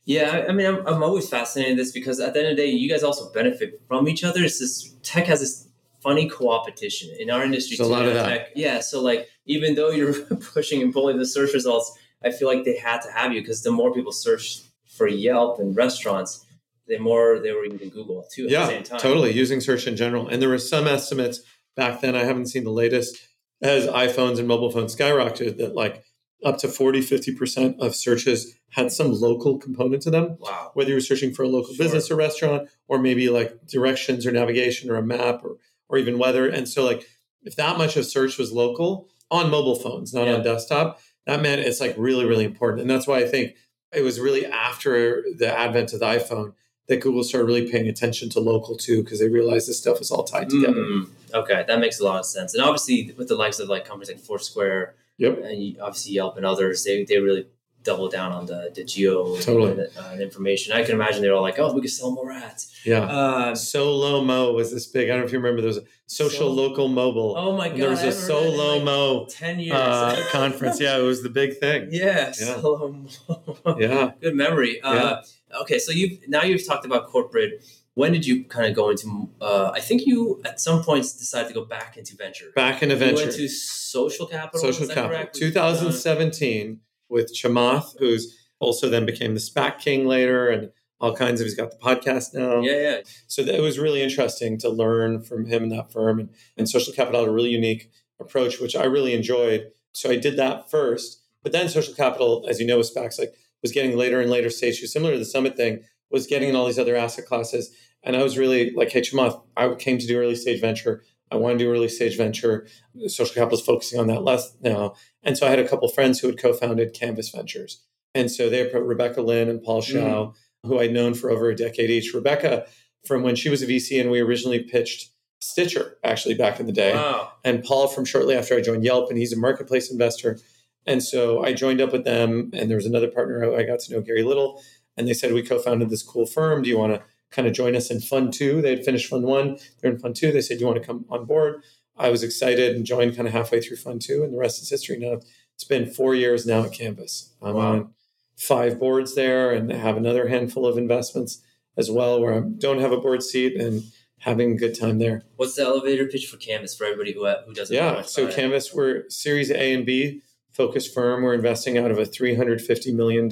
[0.06, 2.62] Yeah, I- mean, I'm, I'm always fascinated in this because at the end of the
[2.62, 4.44] day, you guys also benefit from each other.
[4.44, 5.66] It's this tech has this
[6.04, 7.74] funny co-opetition in our industry.
[7.76, 8.26] A too, lot of that.
[8.28, 8.48] Tech.
[8.54, 10.12] Yeah, so like even though you're
[10.54, 13.62] pushing and pulling the search results, I feel like they had to have you because
[13.62, 14.60] the more people search
[14.96, 16.44] for Yelp and restaurants,
[16.86, 19.00] the more they were using Google too at yeah, the same time.
[19.00, 20.28] totally using search in general.
[20.28, 21.40] And there were some estimates
[21.76, 22.14] back then.
[22.14, 23.16] I haven't seen the latest
[23.62, 26.04] as iPhones and mobile phones skyrocketed that like
[26.44, 30.72] up to 40, 50% of searches had some local component to them, Wow.
[30.74, 31.84] whether you were searching for a local Sure.
[31.84, 35.56] business or restaurant, or maybe like directions or navigation or a map or,
[35.88, 36.48] or even weather.
[36.48, 37.06] And so like
[37.42, 40.34] if that much of search was local on mobile phones, not Yeah.
[40.34, 42.80] on desktop, that meant it's like really, really important.
[42.82, 43.54] And that's why I think
[43.92, 46.52] it was really after the advent of the iPhone
[46.88, 50.10] that Google started really paying attention to local too, because they realized this stuff was
[50.10, 50.80] all tied together.
[50.82, 52.52] Mm, okay, that makes a lot of sense.
[52.54, 55.38] And obviously, with the likes of like companies like Foursquare, Yep.
[55.44, 57.46] and obviously Yelp and others, they, they really
[57.84, 59.72] double down on the, the geo Totally.
[59.72, 60.72] and, uh, information.
[60.72, 62.74] I can imagine they're all like, oh, we could sell more ads.
[62.84, 63.02] Yeah.
[63.02, 65.08] Uh, Solo Mo was this big.
[65.08, 65.60] I don't know if you remember.
[65.62, 67.34] There was a social So- local mobile.
[67.36, 69.60] oh my god, there was I a haven't heard that in, Solo like, Mo ten
[69.60, 69.76] years.
[69.76, 70.80] uh, conference.
[70.80, 71.88] Yeah, it was the big thing.
[71.92, 73.76] yeah, Solo Mo.
[73.78, 74.12] Yeah.
[74.20, 74.80] Good memory.
[74.82, 75.22] Uh,
[75.62, 77.64] okay, so you've now you've talked about corporate.
[77.96, 79.28] When did you kind of go into?
[79.40, 82.46] Uh, I think you at some points decided to go back into venture.
[82.56, 83.22] Back into a You venture.
[83.26, 84.58] went to social capital.
[84.60, 85.16] Social is that Capital.
[85.16, 85.36] correct?
[85.36, 91.44] 2017 with Chamath, who's also then became the SPAC King later and all kinds of,
[91.44, 92.60] he's got the podcast now.
[92.60, 93.00] Yeah, yeah.
[93.26, 96.18] So that, it was really interesting to learn from him and that firm.
[96.18, 97.90] And, and Social Capital had a really unique
[98.20, 99.70] approach, which I really enjoyed.
[99.92, 101.20] So I did that first.
[101.42, 104.50] But then Social Capital, as you know, with SPACs, like was getting later and later
[104.50, 107.74] stage similar to the Summit thing, was getting in all these other asset classes.
[108.02, 111.02] And I was really like, hey, Chamath, I came to do early stage venture.
[111.30, 112.66] I want to do early stage venture.
[113.08, 114.94] Social Capital is focusing on that less now.
[115.24, 117.82] And so I had a couple friends who had co-founded Canvas Ventures.
[118.14, 119.98] And so they approached Rebecca Lynn and Paul mm-hmm.
[119.98, 122.14] Hsu, who I'd known for over a decade each.
[122.14, 122.66] Rebecca,
[123.06, 125.10] from when she was a VC and we originally pitched
[125.40, 126.94] Stitcher, actually back in the day.
[126.94, 127.32] Wow.
[127.44, 130.38] And Paul from shortly after I joined Yelp, and he's a marketplace investor.
[130.86, 133.92] And so I joined up with them, and there was another partner I got to
[133.92, 134.62] know, Gary Little,
[134.96, 136.62] and they said, We co founded this cool firm.
[136.62, 138.62] Do you want to kind of join us in Fund Two?
[138.62, 140.32] They had finished Fund One, they're in Fund Two.
[140.32, 141.62] They said, Do you want to come on board?
[141.96, 144.70] I was excited and joined kind of halfway through Fund Two, and the rest is
[144.70, 144.98] history.
[144.98, 145.20] Now
[145.54, 147.32] it's been four years now at Canvas.
[147.40, 147.72] I'm Wow.
[147.72, 147.94] on
[148.36, 151.40] five boards there and have another handful of investments
[151.76, 153.82] as well where I don't have a board seat and
[154.18, 155.22] having a good time there.
[155.36, 157.76] What's the elevator pitch for Canvas for everybody who who doesn't?
[157.76, 158.02] know Yeah.
[158.02, 158.36] So about it?
[158.36, 161.22] Canvas, we're Series A and B focused firm.
[161.22, 163.30] We're investing out of a $350 million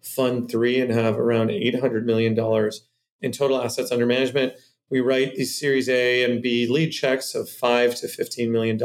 [0.00, 2.38] fund three and have around $800 million
[3.20, 4.54] in total assets under management.
[4.92, 8.78] We write these Series A and B lead checks of five to $15 million,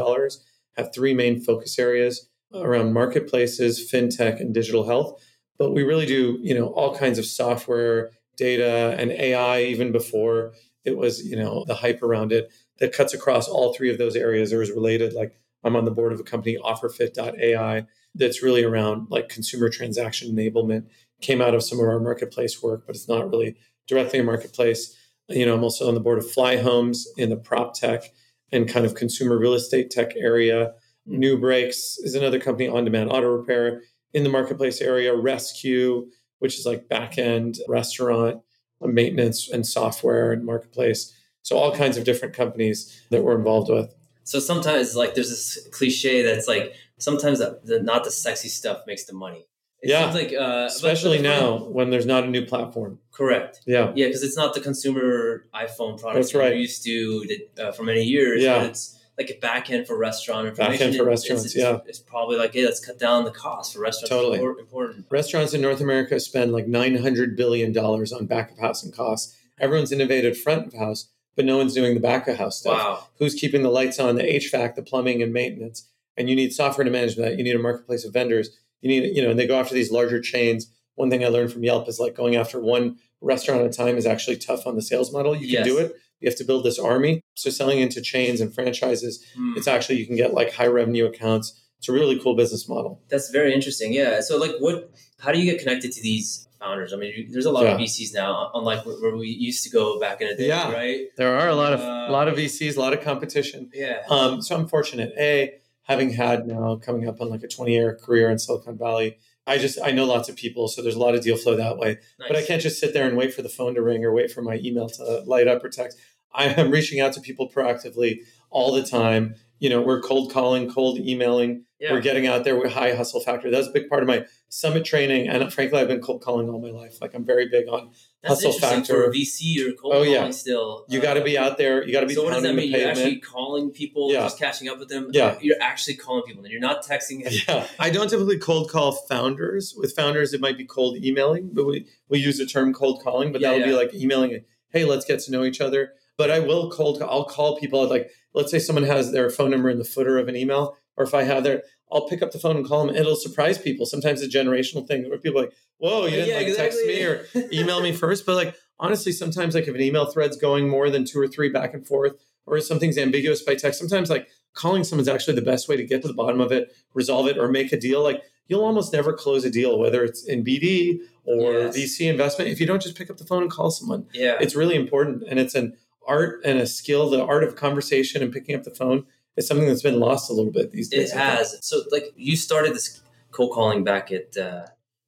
[0.74, 5.22] have three main focus areas around marketplaces, fintech, and digital health.
[5.58, 10.54] But we really do, you know, all kinds of software, data, and AI even before
[10.82, 14.16] it was, you know, the hype around it that cuts across all three of those
[14.16, 15.12] areas or is related.
[15.12, 20.34] Like I'm on the board of a company, OfferFit.ai, that's really around like consumer transaction
[20.34, 20.86] enablement.
[21.20, 24.94] Came out of some of our marketplace work, but it's not really directly a marketplace.
[25.28, 28.02] You know, I'm also on the board of Flyhomes in the prop tech
[28.50, 30.72] and kind of consumer real estate tech area.
[31.06, 31.20] Hmm.
[31.20, 33.82] NuBrakes is another company, on demand auto repair
[34.14, 35.12] in the marketplace area.
[35.12, 36.06] ResQ,
[36.38, 38.40] which is like back end restaurant
[38.82, 41.14] uh, maintenance and software and marketplace.
[41.42, 43.94] So all kinds of different companies that we're involved with.
[44.24, 48.82] So sometimes, like, there's this cliche that's like, sometimes the, the not the sexy stuff
[48.86, 49.46] makes the money.
[49.80, 50.10] It Yeah.
[50.10, 52.98] seems like, uh, Especially but- now when there's not a new platform.
[53.12, 53.60] Correct.
[53.66, 53.92] Yeah.
[53.94, 56.48] Yeah, because it's not the consumer iPhone product That's that right.
[56.52, 57.24] you're used to
[57.56, 58.42] that, uh, for many years.
[58.42, 58.58] Yeah.
[58.58, 60.72] but It's like a back end for restaurant information.
[60.74, 61.76] Back end for restaurants, it's, yeah.
[61.78, 64.10] It's, it's probably like, hey, let's cut down the cost for restaurants.
[64.10, 64.38] Totally.
[64.38, 65.06] It's important.
[65.10, 69.36] Restaurants in North America spend like $900 billion on back of house and costs.
[69.60, 72.78] Everyone's innovated front of house, but no one's doing the back of house stuff.
[72.78, 73.04] Wow.
[73.18, 75.88] Who's keeping the lights on, the HVAC, the plumbing and maintenance?
[76.16, 77.38] And you need software to manage that.
[77.38, 78.50] You need a marketplace of vendors.
[78.80, 80.70] You need, you know, and they go after these larger chains.
[80.94, 83.96] One thing I learned from Yelp is like going after one restaurant at a time
[83.96, 85.34] is actually tough on the sales model.
[85.34, 85.66] You can Yes.
[85.66, 85.92] do it.
[86.20, 87.20] You have to build this army.
[87.34, 89.54] So selling into chains and franchises, Hmm.
[89.56, 91.60] it's actually you can get like high revenue accounts.
[91.78, 93.00] It's a really cool business model.
[93.08, 93.92] That's very interesting.
[93.92, 94.20] Yeah.
[94.20, 94.90] So, like, what?
[95.20, 96.92] How do you get connected to these founders?
[96.92, 100.20] I mean, there's a lot of VCs now, unlike where we used to go back
[100.20, 100.72] in the day, Yeah.
[100.72, 101.06] right?
[101.16, 103.70] There are a lot of Uh, a lot of VCs, a lot of competition.
[103.72, 104.02] Yeah.
[104.10, 105.12] Um, so I'm fortunate.
[105.18, 105.54] A,
[105.88, 109.56] having had now coming up on like a 20 year career in Silicon Valley, I
[109.58, 111.98] just I know lots of people, so there's a lot of deal flow that way.
[112.18, 114.30] But I can't just sit there and wait for the phone to ring or wait
[114.30, 115.98] for my email to light up or text.
[116.34, 118.18] I am reaching out to people proactively
[118.50, 119.34] all the time.
[119.60, 121.64] You know, we're cold calling, cold emailing.
[121.80, 121.92] Yeah.
[121.92, 123.50] We're getting out there with high hustle factor.
[123.52, 125.28] That's a big part of my summit training.
[125.28, 127.00] And frankly, I've been cold calling all my life.
[127.00, 127.90] Like I'm very big on
[128.22, 128.94] That's hustle factor.
[129.04, 130.30] for a VC or cold Oh, calling yeah.
[130.30, 130.84] still.
[130.88, 131.84] you Uh, got to be out there.
[131.86, 132.72] You got to be so what does that mean?
[132.72, 134.20] You're actually calling people, Yeah.
[134.22, 135.10] just catching up with them.
[135.12, 135.38] Yeah.
[135.40, 136.42] you're actually calling people.
[136.42, 137.22] And you're not texting.
[137.46, 139.74] Yeah, I don't typically cold call founders.
[139.76, 143.30] With founders, it might be cold emailing, but we, we use the term cold calling,
[143.32, 145.92] but Yeah, that would be like emailing, hey, let's get to know each other.
[146.16, 149.50] But I will cold call, I'll call people like, let's say someone has their phone
[149.50, 152.32] number in the footer of an email, or if I have their, I'll pick up
[152.32, 152.94] the phone and call them.
[152.94, 153.86] It'll surprise people.
[153.86, 156.78] Sometimes it's a generational thing where people are like, whoa, you didn't Yeah, like text
[156.86, 158.26] me or email me first.
[158.26, 161.48] But like, honestly, sometimes like if an email thread's going more than two or three
[161.48, 162.14] back and forth,
[162.46, 166.00] or something's ambiguous by text, sometimes like calling someone's actually the best way to get
[166.02, 168.02] to the bottom of it, resolve it, or make a deal.
[168.02, 171.76] Like you'll almost never close a deal, whether it's in BD or Yes.
[171.76, 174.06] VC investment, if you don't just pick up the phone and call someone.
[174.14, 174.36] yeah.
[174.40, 175.22] It's really important.
[175.28, 175.76] And it's an
[176.08, 179.04] art and a skill, the art of conversation and picking up the phone
[179.36, 181.12] is something that's been lost a little bit these days.
[181.12, 181.58] It has.
[181.64, 184.66] So, like, you started this cold calling back at uh,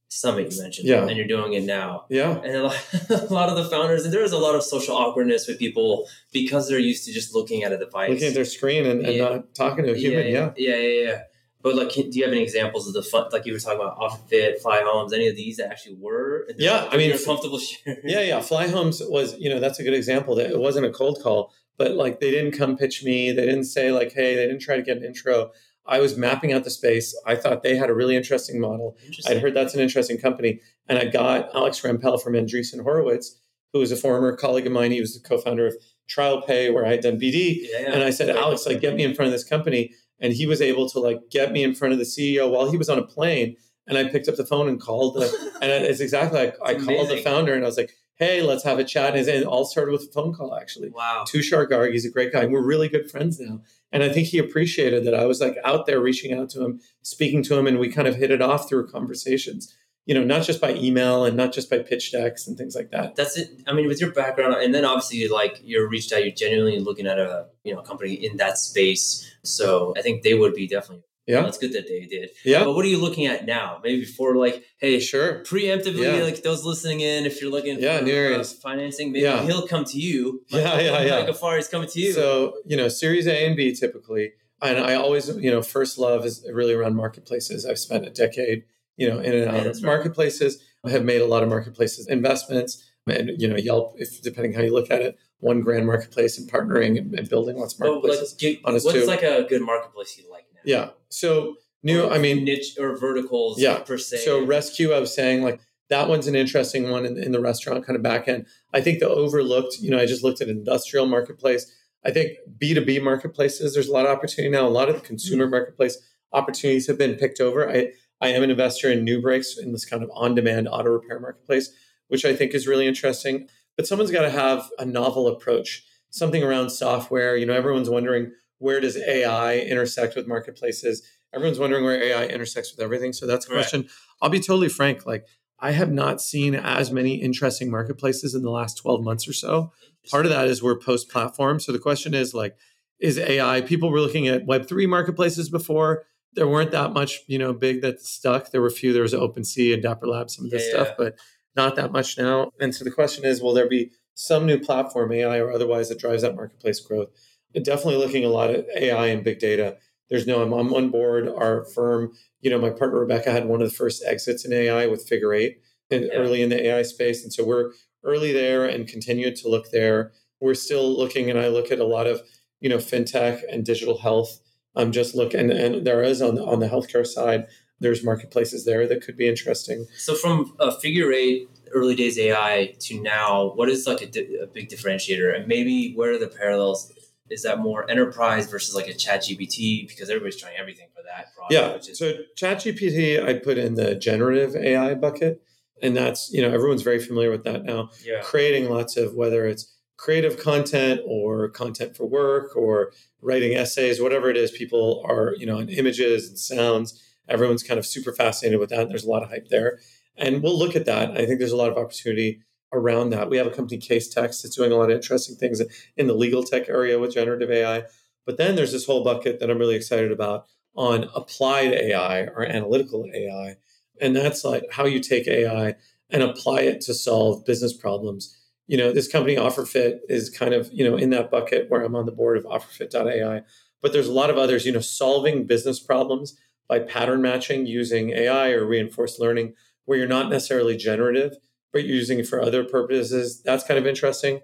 [0.09, 0.89] Summit, you mentioned.
[0.89, 1.07] Yeah.
[1.07, 2.05] And you're doing it now.
[2.09, 2.39] Yeah.
[2.39, 4.97] And a lot, a lot of the founders, and there is a lot of social
[4.97, 8.11] awkwardness with people because they're used to just looking at a device.
[8.11, 9.29] Looking at their screen and, and Yeah.
[9.29, 10.27] not talking to a human.
[10.27, 10.53] Yeah.
[10.57, 11.23] yeah, yeah, yeah, yeah.
[11.63, 13.99] But like, do you have any examples of the fun, like you were talking about
[13.99, 16.49] OfferFit, Flyhomes, any of these that actually were?
[16.57, 18.01] Yeah, I mean, comfortable sharing.
[18.05, 18.39] Yeah, yeah.
[18.39, 20.35] Flyhomes was, you know, that's a good example.
[20.37, 23.33] That it wasn't a cold call, but like they didn't come pitch me.
[23.33, 25.53] They didn't say like, hey, they didn't try to get an intro.
[25.87, 27.19] I was mapping out the space.
[27.27, 28.97] I thought they had a really interesting model.
[29.05, 29.37] Interesting.
[29.37, 33.39] I'd heard that's an interesting company, and I got Alex Rampell from Andreessen Horowitz,
[33.73, 34.93] who was a former colleague of mine.
[34.93, 35.75] He was the co-founder of
[36.09, 37.59] TrialPay, where I had done BD.
[37.63, 37.93] Yeah, yeah.
[37.93, 39.93] And I said, Alex, like, get me in front of this company.
[40.21, 42.77] And he was able to like get me in front of the CEO while he
[42.77, 43.57] was on a plane.
[43.87, 46.85] And I picked up the phone and called the and it's exactly like I It's
[46.85, 49.65] called the founder and I was like, "Hey, let's have a chat." And it all
[49.65, 50.91] started with a phone call, actually.
[50.91, 51.25] wow.
[51.27, 52.43] Tushar Garg, he's a great guy.
[52.43, 55.57] and We're really good friends now, and I think he appreciated that I was like
[55.65, 58.43] out there reaching out to him, speaking to him, and we kind of hit it
[58.43, 59.75] off through conversations.
[60.07, 62.91] You know, not just by email and not just by pitch decks and things like
[62.91, 63.15] that.
[63.17, 63.49] That's it.
[63.67, 67.07] I mean, with your background, and then obviously, like you're reached out, you're genuinely looking
[67.07, 69.31] at a you know company in that space.
[69.45, 71.05] So I think they would be definitely.
[71.27, 71.43] Yeah.
[71.43, 72.31] that's good that they did.
[72.45, 73.79] Yeah, But what are you looking at now?
[73.85, 75.45] Maybe before, like, hey, sure.
[75.45, 76.25] preemptively, Yeah.
[76.25, 79.45] like those listening in, if you're looking Yeah, for uh, financing, maybe Yeah.
[79.47, 80.43] he'll come to you.
[80.51, 81.17] Yeah, yeah, yeah.
[81.19, 82.13] Like Ghaffary's coming to you.
[82.15, 84.33] So, you know, Series A and B typically.
[84.61, 87.65] And I always, you know, first love is really around marketplaces.
[87.65, 88.65] I've spent a decade,
[89.01, 90.63] you know, in and out of marketplaces.
[90.85, 92.87] I have made a lot of marketplaces investments.
[93.07, 96.51] And, you know, Yelp, if depending how you look at it, one grand marketplace and
[96.51, 98.37] partnering and, and building lots of marketplaces.
[98.85, 99.07] what's too.
[99.07, 100.61] like a good marketplace you like now?
[100.65, 100.91] yeah.
[101.09, 103.59] So new, Or I mean, niche or verticals.
[103.59, 103.79] Yeah.
[103.79, 104.19] per se.
[104.19, 107.85] so ResQ, I was saying like that one's an interesting one in, in the restaurant
[107.87, 108.47] kind of back end.
[108.75, 111.75] I think the overlooked, you know, I just looked at industrial marketplace.
[112.05, 114.67] I think B2B marketplaces, there's a lot of opportunity now.
[114.67, 115.53] A lot of the consumer mm-hmm.
[115.53, 115.99] marketplace
[116.33, 117.69] opportunities have been picked over.
[117.69, 121.71] I, I am an investor in NuBrakes in this kind of on-demand auto repair marketplace,
[122.09, 123.49] which I think is really interesting.
[123.77, 127.37] But someone's got to have a novel approach, something around software.
[127.37, 131.03] You know, everyone's wondering where does AI intersect with marketplaces?
[131.33, 133.13] Everyone's wondering where AI intersects with everything.
[133.13, 133.89] So that's a question.
[134.21, 135.07] I'll be totally frank.
[135.07, 135.25] Like,
[135.61, 139.73] I have not seen as many interesting marketplaces in the last 12 months or so.
[140.11, 141.61] Part of that is we're post platform.
[141.61, 142.57] So the question is like,
[142.99, 146.05] is AI, people were looking at Web3 marketplaces before.
[146.35, 148.51] There weren't that much, you know, big that stuck.
[148.51, 148.93] There were a few.
[148.93, 150.95] There was OpenSea and Dapper Labs, some of this Yeah, stuff, yeah.
[150.99, 151.19] but
[151.57, 152.51] not that much now.
[152.61, 155.99] And so the question is, will there be some new platform, AI or otherwise, that
[155.99, 157.09] drives that marketplace growth?
[157.55, 159.77] Definitely looking a lot at AI and big data.
[160.09, 161.29] There's no, I'm I'm on board.
[161.29, 164.87] Our firm, you know, my partner Rebecca had one of the first exits in AI
[164.87, 166.13] with Figure Eight and Yeah.
[166.15, 167.25] early in the AI space.
[167.25, 167.73] And so we're
[168.05, 170.13] early there and continue to look there.
[170.41, 172.23] We're still looking, and I look at a lot of
[172.61, 174.39] you know, fintech and digital health.
[174.77, 177.49] Um, just look and, and there is on the, on the healthcare side,
[177.81, 179.87] there's marketplaces there that could be interesting.
[179.99, 184.37] So from a figure eight early days AI to now, what is like a, di-
[184.43, 186.93] a big differentiator, and maybe where are the parallels?
[187.31, 191.53] Is that more enterprise versus like a ChatGPT because everybody's trying everything for that product?
[191.53, 191.73] Yeah.
[191.75, 195.41] which is- So ChatGPT, I put in the generative AI bucket,
[195.83, 197.91] and that's you know everyone's very familiar with that now.
[198.05, 198.21] yeah.
[198.23, 204.31] Creating lots of whether it's creative content or content for work or writing essays, whatever
[204.31, 207.03] it is, people are you know on images and sounds.
[207.29, 208.89] Everyone's kind of super fascinated with that.
[208.89, 209.79] There's a lot of hype there,
[210.17, 211.11] and we'll look at that.
[211.11, 212.41] I think there's a lot of opportunity
[212.73, 213.29] around that.
[213.29, 215.61] We have a company, Casetext, that's doing a lot of interesting things
[215.97, 217.85] in the legal tech area with generative AI.
[218.25, 222.45] But then there's this whole bucket that I'm really excited about on applied AI or
[222.45, 223.57] analytical AI.
[224.01, 225.75] And that's like how you take AI
[226.11, 228.40] and apply it to solve business problems.
[228.71, 231.97] You know, this company OfferFit is kind of, you know, in that bucket where I'm
[231.97, 233.43] on the board of OfferFit.ai.
[233.83, 238.11] But there's a lot of others, you know, solving business problems by pattern matching using
[238.11, 239.55] AI or reinforced learning,
[239.87, 241.37] where you're not necessarily generative,
[241.73, 243.43] but you're using it for other purposes.
[243.43, 244.39] That's kind of interesting.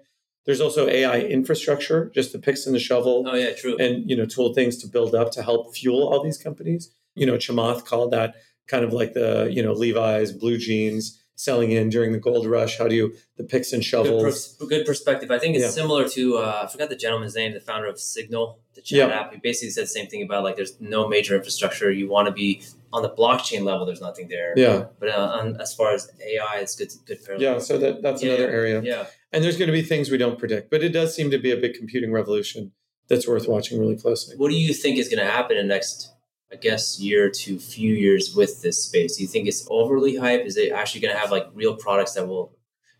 [0.45, 3.77] There's also AI infrastructure, just the picks and the shovel Oh yeah, true.
[3.77, 6.93] and you know tool things to build up to help fuel all these companies.
[7.15, 8.35] You know, Chamath called that
[8.67, 12.77] kind of like the you know Levi's blue jeans selling in during the gold rush.
[12.79, 14.23] How do you the picks and good, shovels?
[14.23, 15.29] pers- good perspective.
[15.31, 15.69] I think it's Yeah.
[15.71, 19.07] similar to uh, I forgot the gentleman's name, the founder of Signal, the chat Yeah.
[19.19, 19.31] app.
[19.33, 21.91] He basically said the same thing about like there's no major infrastructure.
[21.91, 23.85] You want to be on the blockchain level.
[23.85, 24.53] There's nothing there.
[24.57, 26.91] yeah, But uh, on, as far as AI, it's good.
[27.05, 27.53] Good parallel.
[27.53, 27.59] yeah.
[27.59, 28.81] So that that's Yeah, another area.
[28.83, 29.05] Yeah.
[29.31, 31.51] And there's going to be things we don't predict, but it does seem to be
[31.51, 32.71] a big computing revolution
[33.09, 34.35] that's worth watching really closely.
[34.37, 36.13] What do you think is going to happen in the next,
[36.51, 39.17] I guess, year to few years with this space?
[39.17, 40.45] Do you think it's overly hype?
[40.45, 42.53] Is it actually going to have like real products that will?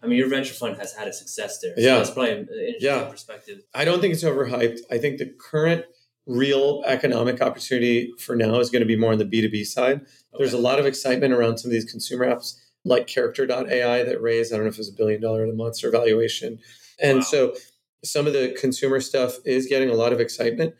[0.03, 1.73] I mean, your venture fund has had a success there.
[1.75, 1.97] So Yeah.
[1.97, 3.03] that's probably an interesting Yeah.
[3.05, 3.63] perspective.
[3.73, 4.79] I don't think it's overhyped.
[4.91, 5.85] I think the current
[6.27, 10.01] real economic opportunity for now is going to be more on the B2B side.
[10.37, 14.53] There's a lot of excitement around some of these consumer apps like character.ai that raised,
[14.53, 16.59] I don't know if it was a billion dollar a monster valuation.
[16.99, 17.23] And Wow.
[17.23, 17.55] so
[18.03, 20.75] some of the consumer stuff is getting a lot of excitement,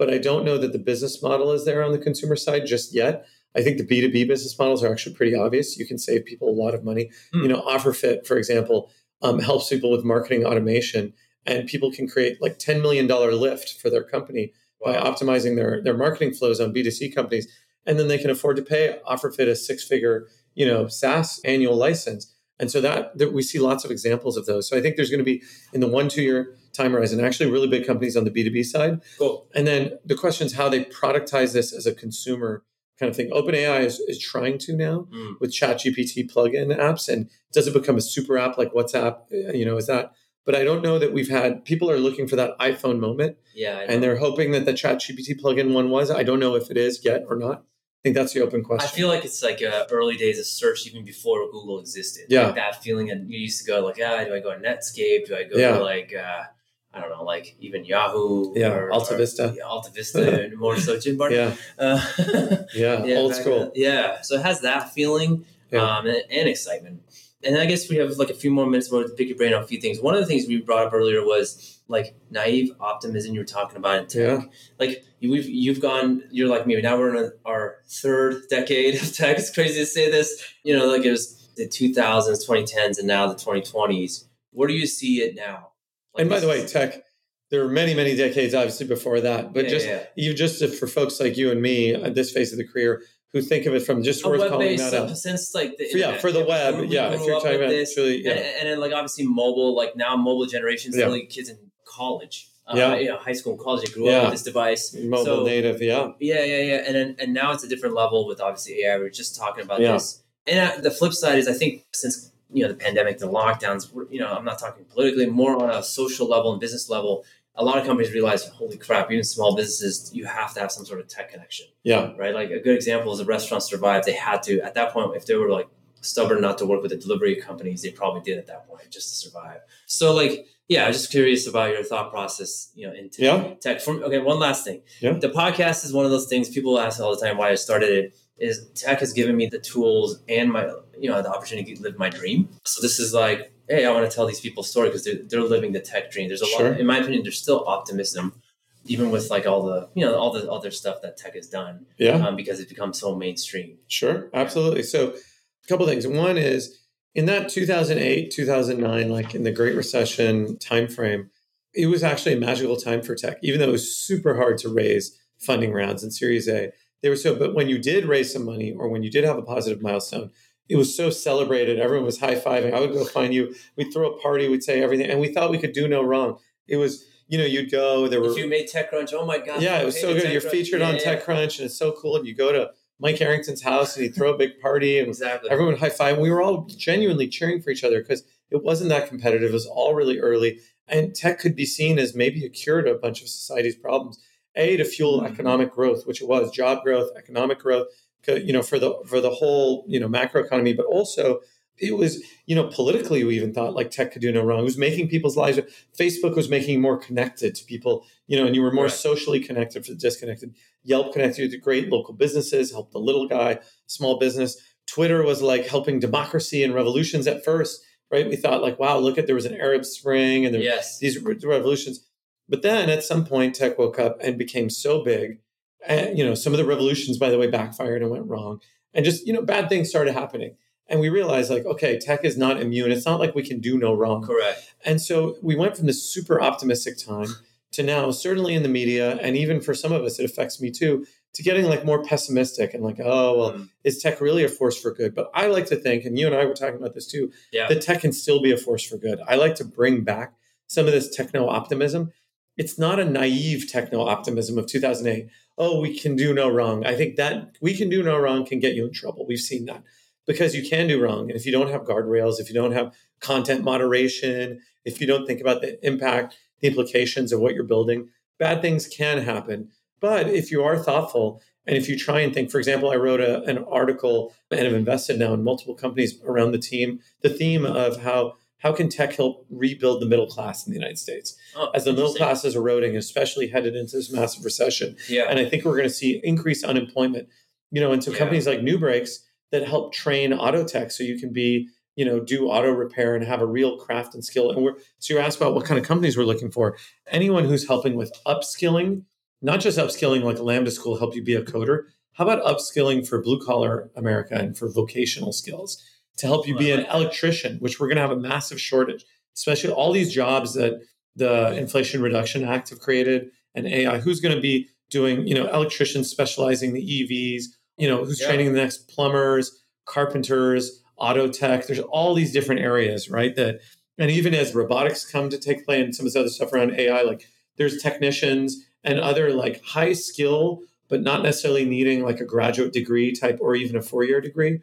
[0.00, 2.94] but I don't know that the business model is there on the consumer side just
[2.94, 3.26] yet.
[3.54, 5.78] I think the B2B business models are actually pretty obvious.
[5.78, 7.10] You can save people a lot of money.
[7.34, 7.42] Hmm.
[7.42, 11.12] You know, OfferFit, for example, um, helps people with marketing automation,
[11.44, 15.96] and people can create like $10 million lift for their company by optimizing their their
[15.96, 17.46] marketing flows on B2C companies.
[17.84, 21.76] And then they can afford to pay OfferFit a six figure, you know, SaaS annual
[21.76, 22.34] license.
[22.58, 24.66] And so that, that we see lots of examples of those.
[24.66, 25.42] So I think there's going to be
[25.74, 29.00] in the one, two year time horizon, actually really big companies on the B2B side.
[29.18, 29.46] Cool.
[29.54, 32.62] And then the question is how they productize this as a consumer
[32.98, 33.30] kind of thing.
[33.30, 35.40] OpenAI is, is trying to now Mm.
[35.40, 37.08] with ChatGPT plugin apps.
[37.08, 39.22] And does it become a super app like WhatsApp?
[39.32, 40.12] Uh, You know, is that?
[40.46, 43.84] But I don't know that we've had people are looking for that iPhone moment Yeah.
[43.88, 46.10] And they're hoping that the ChatGPT plugin one was.
[46.10, 47.58] I don't know if it is yet or not.
[47.58, 48.88] I think that's the open question.
[48.88, 52.24] I feel like it's like uh, early days of search, even before Google existed.
[52.30, 52.46] Yeah.
[52.46, 55.26] like that feeling, and you used to go like, ah, do I go to Netscape?
[55.26, 55.76] Do I go Yeah.
[55.76, 56.44] to like, uh,
[56.92, 58.52] I don't know, like even Yahoo?
[58.56, 59.54] Yeah, or, Alta or- Vista.
[59.56, 61.38] yeah, Alta Vista, and more so Jim Barton.
[61.38, 62.00] yeah, Uh,
[62.74, 63.60] yeah, yeah, old school.
[63.60, 63.70] then.
[63.76, 65.82] Yeah, so it has that feeling Yeah.
[65.98, 67.02] um, and, and excitement.
[67.42, 69.54] And I guess we have like a few more minutes more to pick your brain
[69.54, 69.98] on a few things.
[70.00, 73.78] One of the things we brought up earlier was like naive optimism you were talking
[73.78, 74.40] about in tech.
[74.42, 74.48] Yeah.
[74.78, 76.78] Like you- we've you've gone, you're like me.
[76.82, 79.38] Now we're in our third decade of tech.
[79.38, 80.42] It's crazy to say this.
[80.64, 84.24] You know, like it was the 2000s, 2010s, and now the 2020s.
[84.50, 85.69] Where do you see it now?
[86.14, 87.02] Like And by the way, tech.
[87.50, 90.04] There were many, many decades obviously before that, but Yeah, just yeah.
[90.16, 93.42] you just for folks like you and me at this phase of the career who
[93.42, 95.16] think of it from just a worth calling that out.
[95.18, 97.10] since like the For- yeah, for the web, we yeah.
[97.12, 100.16] If you're talking about this, truly, yeah, and, and then like obviously mobile, like now
[100.16, 101.06] mobile generations, Yeah.
[101.06, 102.96] really kids in college, uh, Yeah.
[102.96, 104.18] you know, high school and college, they grew Yeah.
[104.18, 104.94] up with this device.
[104.94, 108.28] mobile so- native, yeah, Yeah, yeah, yeah, and then, and now it's a different level
[108.28, 108.96] with obviously AI.
[108.98, 112.29] We are just talking about this, and uh, the flip side is I think since
[112.52, 115.82] you know the pandemic, the lockdowns, you know, I'm not talking politically, more on a
[115.82, 117.24] social level and business level.
[117.56, 120.86] A lot of companies realize, holy crap, even small businesses, you have to have some
[120.86, 122.34] sort of tech connection yeah, right?
[122.34, 124.06] Like a good example is a restaurant survived.
[124.06, 125.68] They had to at that point, if they were like
[126.02, 129.08] stubborn not to work with the delivery companies, they probably did at that point just
[129.08, 129.60] to survive.
[129.86, 133.20] So like, yeah, I'm just curious about your thought process, you know, in tech.
[133.20, 133.54] Yeah.
[133.60, 133.80] tech.
[133.80, 134.82] From okay, one last thing.
[135.00, 135.14] Yeah.
[135.14, 137.90] The podcast is one of those things people ask all the time why I started
[137.90, 138.18] it.
[138.40, 140.64] Is tech has given me the tools and my
[140.98, 142.48] you know the opportunity to live my dream.
[142.64, 145.42] So this is like, hey, I want to tell these people story because they're, they're
[145.42, 146.28] living the tech dream.
[146.28, 146.70] There's a Sure.
[146.70, 148.40] lot, in my opinion, there's still optimism,
[148.86, 151.86] even with like all the you know all the other stuff that tech has done
[151.98, 152.12] yeah.
[152.12, 153.78] um, because it's become so mainstream.
[153.88, 154.82] Sure, absolutely.
[154.82, 156.06] So, a couple things.
[156.06, 156.80] One is
[157.14, 161.28] in that 2008, 2009, like in the Great Recession timeframe,
[161.74, 164.68] it was actually a magical time for tech, even though it was super hard to
[164.68, 166.72] raise funding rounds in Series A.
[167.02, 169.38] They were so, but when you did raise some money or when you did have
[169.38, 170.30] a positive milestone,
[170.68, 171.80] it was so celebrated.
[171.80, 172.72] Everyone was high fiving.
[172.72, 173.54] I would go find you.
[173.76, 174.48] We'd throw a party.
[174.48, 176.38] We'd say everything, and we thought we could do no wrong.
[176.68, 178.06] It was, you know, you'd go.
[178.06, 178.30] There were.
[178.30, 179.62] If you made TechCrunch, oh my god!
[179.62, 180.30] Yeah, it was so good.
[180.30, 182.16] You're featured on TechCrunch, and it's so cool.
[182.16, 182.70] And you go to
[183.00, 185.50] Mike Arrington's house, and he'd throw a big party, and exactly.
[185.50, 186.18] everyone would high five.
[186.18, 189.50] We were all genuinely cheering for each other because it wasn't that competitive.
[189.50, 192.92] It was all really early, and tech could be seen as maybe a cure to
[192.92, 194.20] a bunch of society's problems.
[194.56, 195.32] A to fuel mm-hmm.
[195.32, 197.88] economic growth, which it was job growth, economic growth,
[198.26, 201.40] you know, for the for the whole you know macro economy, but also
[201.78, 204.60] it was you know politically we even thought like tech could do no wrong.
[204.60, 205.60] It was making people's lives.
[205.98, 208.92] Facebook was making more connected to people, you know, and you were more right.
[208.92, 210.54] socially connected for the disconnected.
[210.82, 214.60] Yelp connected you to great local businesses, helped the little guy, small business.
[214.86, 218.28] Twitter was like helping democracy and revolutions at first right?
[218.28, 220.98] We thought like, wow, look at there was an Arab Spring and there yes.
[220.98, 222.06] these revolutions.
[222.50, 225.38] But then at some point, tech woke up and became so big.
[225.86, 228.60] And, you know, some of the revolutions, by the way, backfired and went wrong.
[228.92, 230.56] And just, you know, bad things started happening.
[230.88, 232.90] And we realized like, okay, tech is not immune.
[232.90, 234.24] It's not like we can do no wrong.
[234.24, 234.74] Correct.
[234.84, 237.28] And so we went from this super optimistic time
[237.72, 240.72] to now, certainly in the media, and even for some of us, it affects me
[240.72, 243.68] too, to getting like more pessimistic and like, oh, well, mm.
[243.84, 245.14] is tech really a force for good?
[245.14, 247.68] But I like to think, and you and I were talking about this too, yeah.
[247.68, 249.20] that tech can still be a force for good.
[249.28, 250.34] I like to bring back
[250.66, 252.12] some of this techno optimism.
[252.60, 255.30] It's not a naive techno optimism of 2008.
[255.56, 256.84] Oh, we can do no wrong.
[256.84, 259.26] I think that we can do no wrong can get you in trouble.
[259.26, 259.82] We've seen that
[260.26, 261.30] because you can do wrong.
[261.30, 265.26] And if you don't have guardrails, if you don't have content moderation, if you don't
[265.26, 269.70] think about the impact, the implications of what you're building, bad things can happen.
[269.98, 273.22] But if you are thoughtful and if you try and think, for example, I wrote
[273.22, 277.64] a, an article and have invested now in multiple companies around the team, the theme
[277.64, 281.70] of how how can tech help rebuild the middle class in the United States oh,
[281.74, 284.96] as the middle class is eroding, especially headed into this massive recession.
[285.08, 285.24] Yeah.
[285.24, 287.28] And I think we're going to see increased unemployment.
[287.70, 288.18] You know, and so yeah.
[288.18, 289.18] companies like NuBrakes
[289.52, 293.24] that help train auto tech so you can be you know do auto repair and
[293.24, 295.84] have a real craft and skill and we're so you're asked about what kind of
[295.84, 296.76] companies we're looking for
[297.08, 299.02] anyone who's helping with upskilling
[299.42, 301.84] not just upskilling like Lambda School help you be a coder.
[302.12, 305.82] How about upskilling for blue collar America and for vocational skills
[306.20, 309.04] to help you be an electrician, which we're going to have a massive shortage,
[309.34, 310.80] especially all these jobs that
[311.16, 313.98] the Inflation Reduction Act have created and AI.
[313.98, 317.44] Who's going to be doing, you know, electricians specializing the EVs,
[317.78, 318.26] you know, who's yeah.
[318.26, 321.66] training the next plumbers, carpenters, auto tech.
[321.66, 323.34] There's all these different areas, right?
[323.36, 323.60] That
[323.98, 326.72] and even as robotics come to take play and some of this other stuff around
[326.72, 332.24] AI, like there's technicians and other like high skill, but not necessarily needing like a
[332.24, 334.60] graduate degree type or even a four year degree.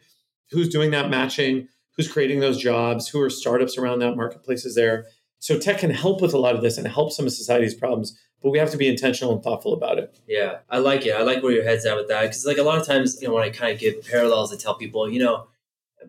[0.51, 1.67] Who's doing that matching?
[1.95, 3.07] Who's creating those jobs?
[3.09, 4.15] Who are startups around that?
[4.15, 5.05] Marketplaces there.
[5.39, 8.17] So tech can help with a lot of this and help some of society's problems,
[8.41, 10.17] but we have to be intentional and thoughtful about it.
[10.27, 11.11] Yeah, I like it.
[11.11, 13.27] I like where your head's at with that because, like, a lot of times, you
[13.27, 15.47] know, when I kind of give parallels, I tell people, you know,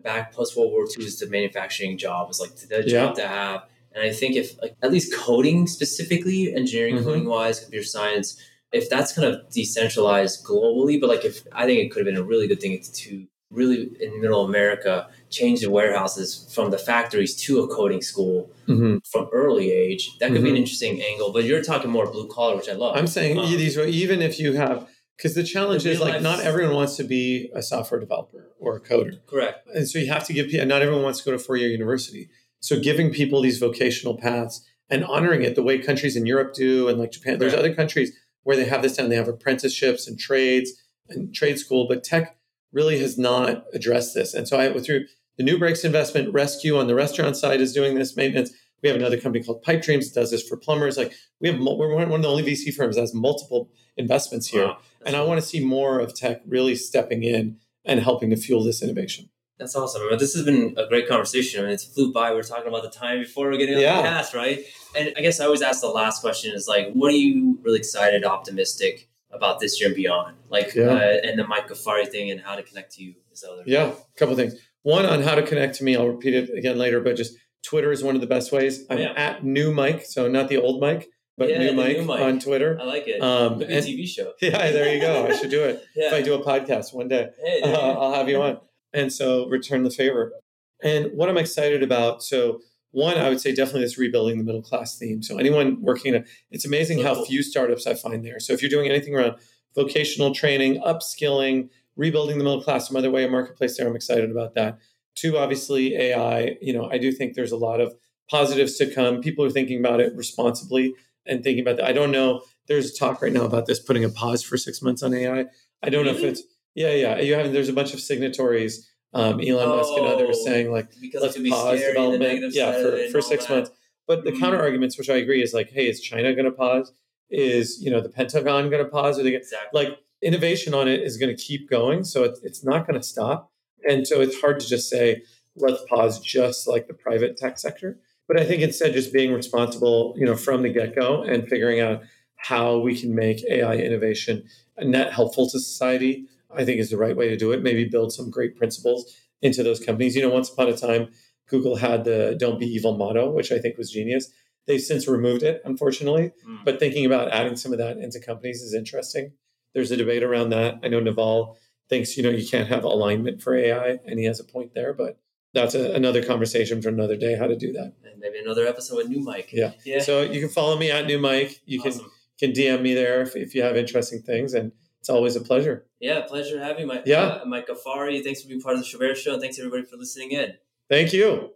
[0.03, 3.23] back post World War II is the manufacturing job was like the job yeah.
[3.23, 3.63] to have
[3.93, 7.05] and I think if like, at least coding specifically, engineering mm-hmm.
[7.05, 8.39] coding wise, computer science,
[8.71, 12.21] if that's kind of decentralized globally, but like if I think it could have been
[12.21, 17.35] a really good thing to really in middle America change the warehouses from the factories
[17.35, 18.97] to a coding school mm-hmm.
[19.11, 20.17] from early age.
[20.19, 20.43] That could mm-hmm.
[20.43, 20.61] be an mm-hmm.
[20.61, 21.31] interesting angle.
[21.31, 22.95] But you're talking more blue collar, which I love.
[22.95, 24.87] I'm saying um, these even if you have
[25.17, 28.81] because the challenge is like not everyone wants to be a software developer or a
[28.81, 29.19] coder.
[29.25, 29.67] Correct.
[29.73, 31.69] And so you have to give people not everyone wants to go to four year
[31.69, 32.29] university.
[32.61, 36.87] So giving people these vocational paths and honoring it the way countries in Europe do
[36.87, 38.11] and like Japan, there's other countries
[38.43, 39.09] where they have this down.
[39.09, 40.71] They have apprenticeships and trades
[41.09, 42.38] and trade school, but tech
[42.71, 44.33] really has not addressed this.
[44.33, 45.05] And so I went through
[45.37, 48.51] the NuBrakes investment ResQ on the restaurant side is doing this maintenance.
[48.83, 50.97] We have another company called Pipe Dreams that does this for plumbers.
[50.97, 54.67] Like we have, we're one of the only VC firms that has multiple investments here.
[54.67, 58.37] Wow, and I want to see more of tech really stepping in and helping to
[58.37, 59.29] fuel this innovation.
[59.57, 60.07] That's awesome.
[60.07, 61.59] Mean, this has been a great conversation.
[61.59, 62.31] I mean, it's flew by.
[62.31, 63.97] We are talking about the time before we're getting on yeah.
[63.97, 64.63] the past, right?
[64.95, 67.79] And I guess I always ask the last question is like, what are you really
[67.79, 70.37] excited, optimistic about this year and beyond?
[70.49, 70.85] Like, yeah.
[70.85, 73.63] uh, and the Mike Ghaffary thing and how to connect to you is other.
[73.65, 74.55] Yeah, a couple things.
[74.83, 75.95] One on how to connect to me.
[75.95, 78.85] I'll repeat it again later, but just Twitter is one of the best ways.
[78.89, 79.13] I'm yeah.
[79.15, 82.39] at new Mike, so not the old Mike, but yeah, new, Mike new, Mike on
[82.39, 82.77] Twitter.
[82.79, 83.21] I like it.
[83.21, 84.33] Um, and, TV show.
[84.41, 85.27] Yeah, there you go.
[85.27, 85.83] I should do it.
[85.95, 86.07] yeah.
[86.07, 88.59] If I do a podcast one day, hey, uh, I'll have you on.
[88.93, 90.33] And so return the favor.
[90.81, 92.61] And what I'm excited about, so
[92.91, 95.21] one, I would say definitely this rebuilding the middle class theme.
[95.21, 97.23] So anyone working, a, it's amazing how mm-hmm.
[97.23, 98.39] few startups I find there.
[98.39, 99.35] So if you're doing anything around
[99.75, 104.31] vocational training, upskilling, rebuilding the middle class, some other way of marketplace there, I'm excited
[104.31, 104.79] about that.
[105.15, 106.57] Two, obviously AI.
[106.61, 107.93] You know, I do think there's a lot of
[108.29, 109.21] positives to come.
[109.21, 110.93] People are thinking about it responsibly
[111.25, 111.85] and thinking about that.
[111.85, 112.41] I don't know.
[112.67, 115.45] There's talk right now about this putting a pause for six months on AI.
[115.83, 116.27] I don't know if mm-hmm.
[116.27, 116.43] it's
[116.75, 117.19] yeah, yeah.
[117.19, 120.87] You have there's a bunch of signatories, um, Elon Musk and others Oh, saying like
[121.19, 122.53] let's it pause development.
[122.53, 123.53] Yeah, for, it for six that.
[123.53, 123.71] months.
[124.07, 124.39] But the Mm.
[124.39, 126.91] counter arguments, which I agree, is like, hey, is China going to pause?
[127.29, 129.19] Is you know the Pentagon going to pause?
[129.19, 129.85] Are they gonna, Exactly.
[129.85, 133.05] like innovation on it is going to keep going, so it's it's not going to
[133.05, 133.51] stop.
[133.87, 135.21] And so it's hard to just say
[135.55, 137.99] let's pause, just like the private tech sector.
[138.27, 141.79] But I think instead, just being responsible, you know, from the get go and figuring
[141.79, 142.01] out
[142.35, 144.43] how we can make AI innovation
[144.81, 146.25] net helpful to society,
[146.55, 147.61] I think is the right way to do it.
[147.61, 150.15] Maybe build some great principles into those companies.
[150.15, 151.09] You know, once upon a time,
[151.47, 154.31] Google had the "Don't be evil" motto, which I think was genius.
[154.67, 156.31] They've since removed it, unfortunately.
[156.47, 156.65] Mm.
[156.65, 159.33] But thinking about adding some of that into companies is interesting.
[159.73, 160.79] There's a debate around that.
[160.83, 161.57] I know Naval
[161.89, 164.93] thinks you know you can't have alignment for AI, and he has a point there.
[164.93, 165.19] But
[165.53, 167.93] that's a, another conversation for another day how to do that.
[168.03, 169.49] and maybe another episode with new Mike.
[169.51, 169.71] Yeah.
[169.85, 170.01] Yeah.
[170.01, 171.61] So you can follow me at New Mike.
[171.65, 171.93] You can
[172.39, 175.85] can DM me there if, if you have interesting things, and it's always a pleasure.
[175.99, 177.03] Yeah, pleasure having you, Mike.
[177.05, 177.21] Yeah.
[177.21, 178.23] Uh, Mike Ghaffary.
[178.23, 180.53] Thanks for being part of the Chabert Show, and thanks everybody for listening in.
[180.89, 181.51] Thank you.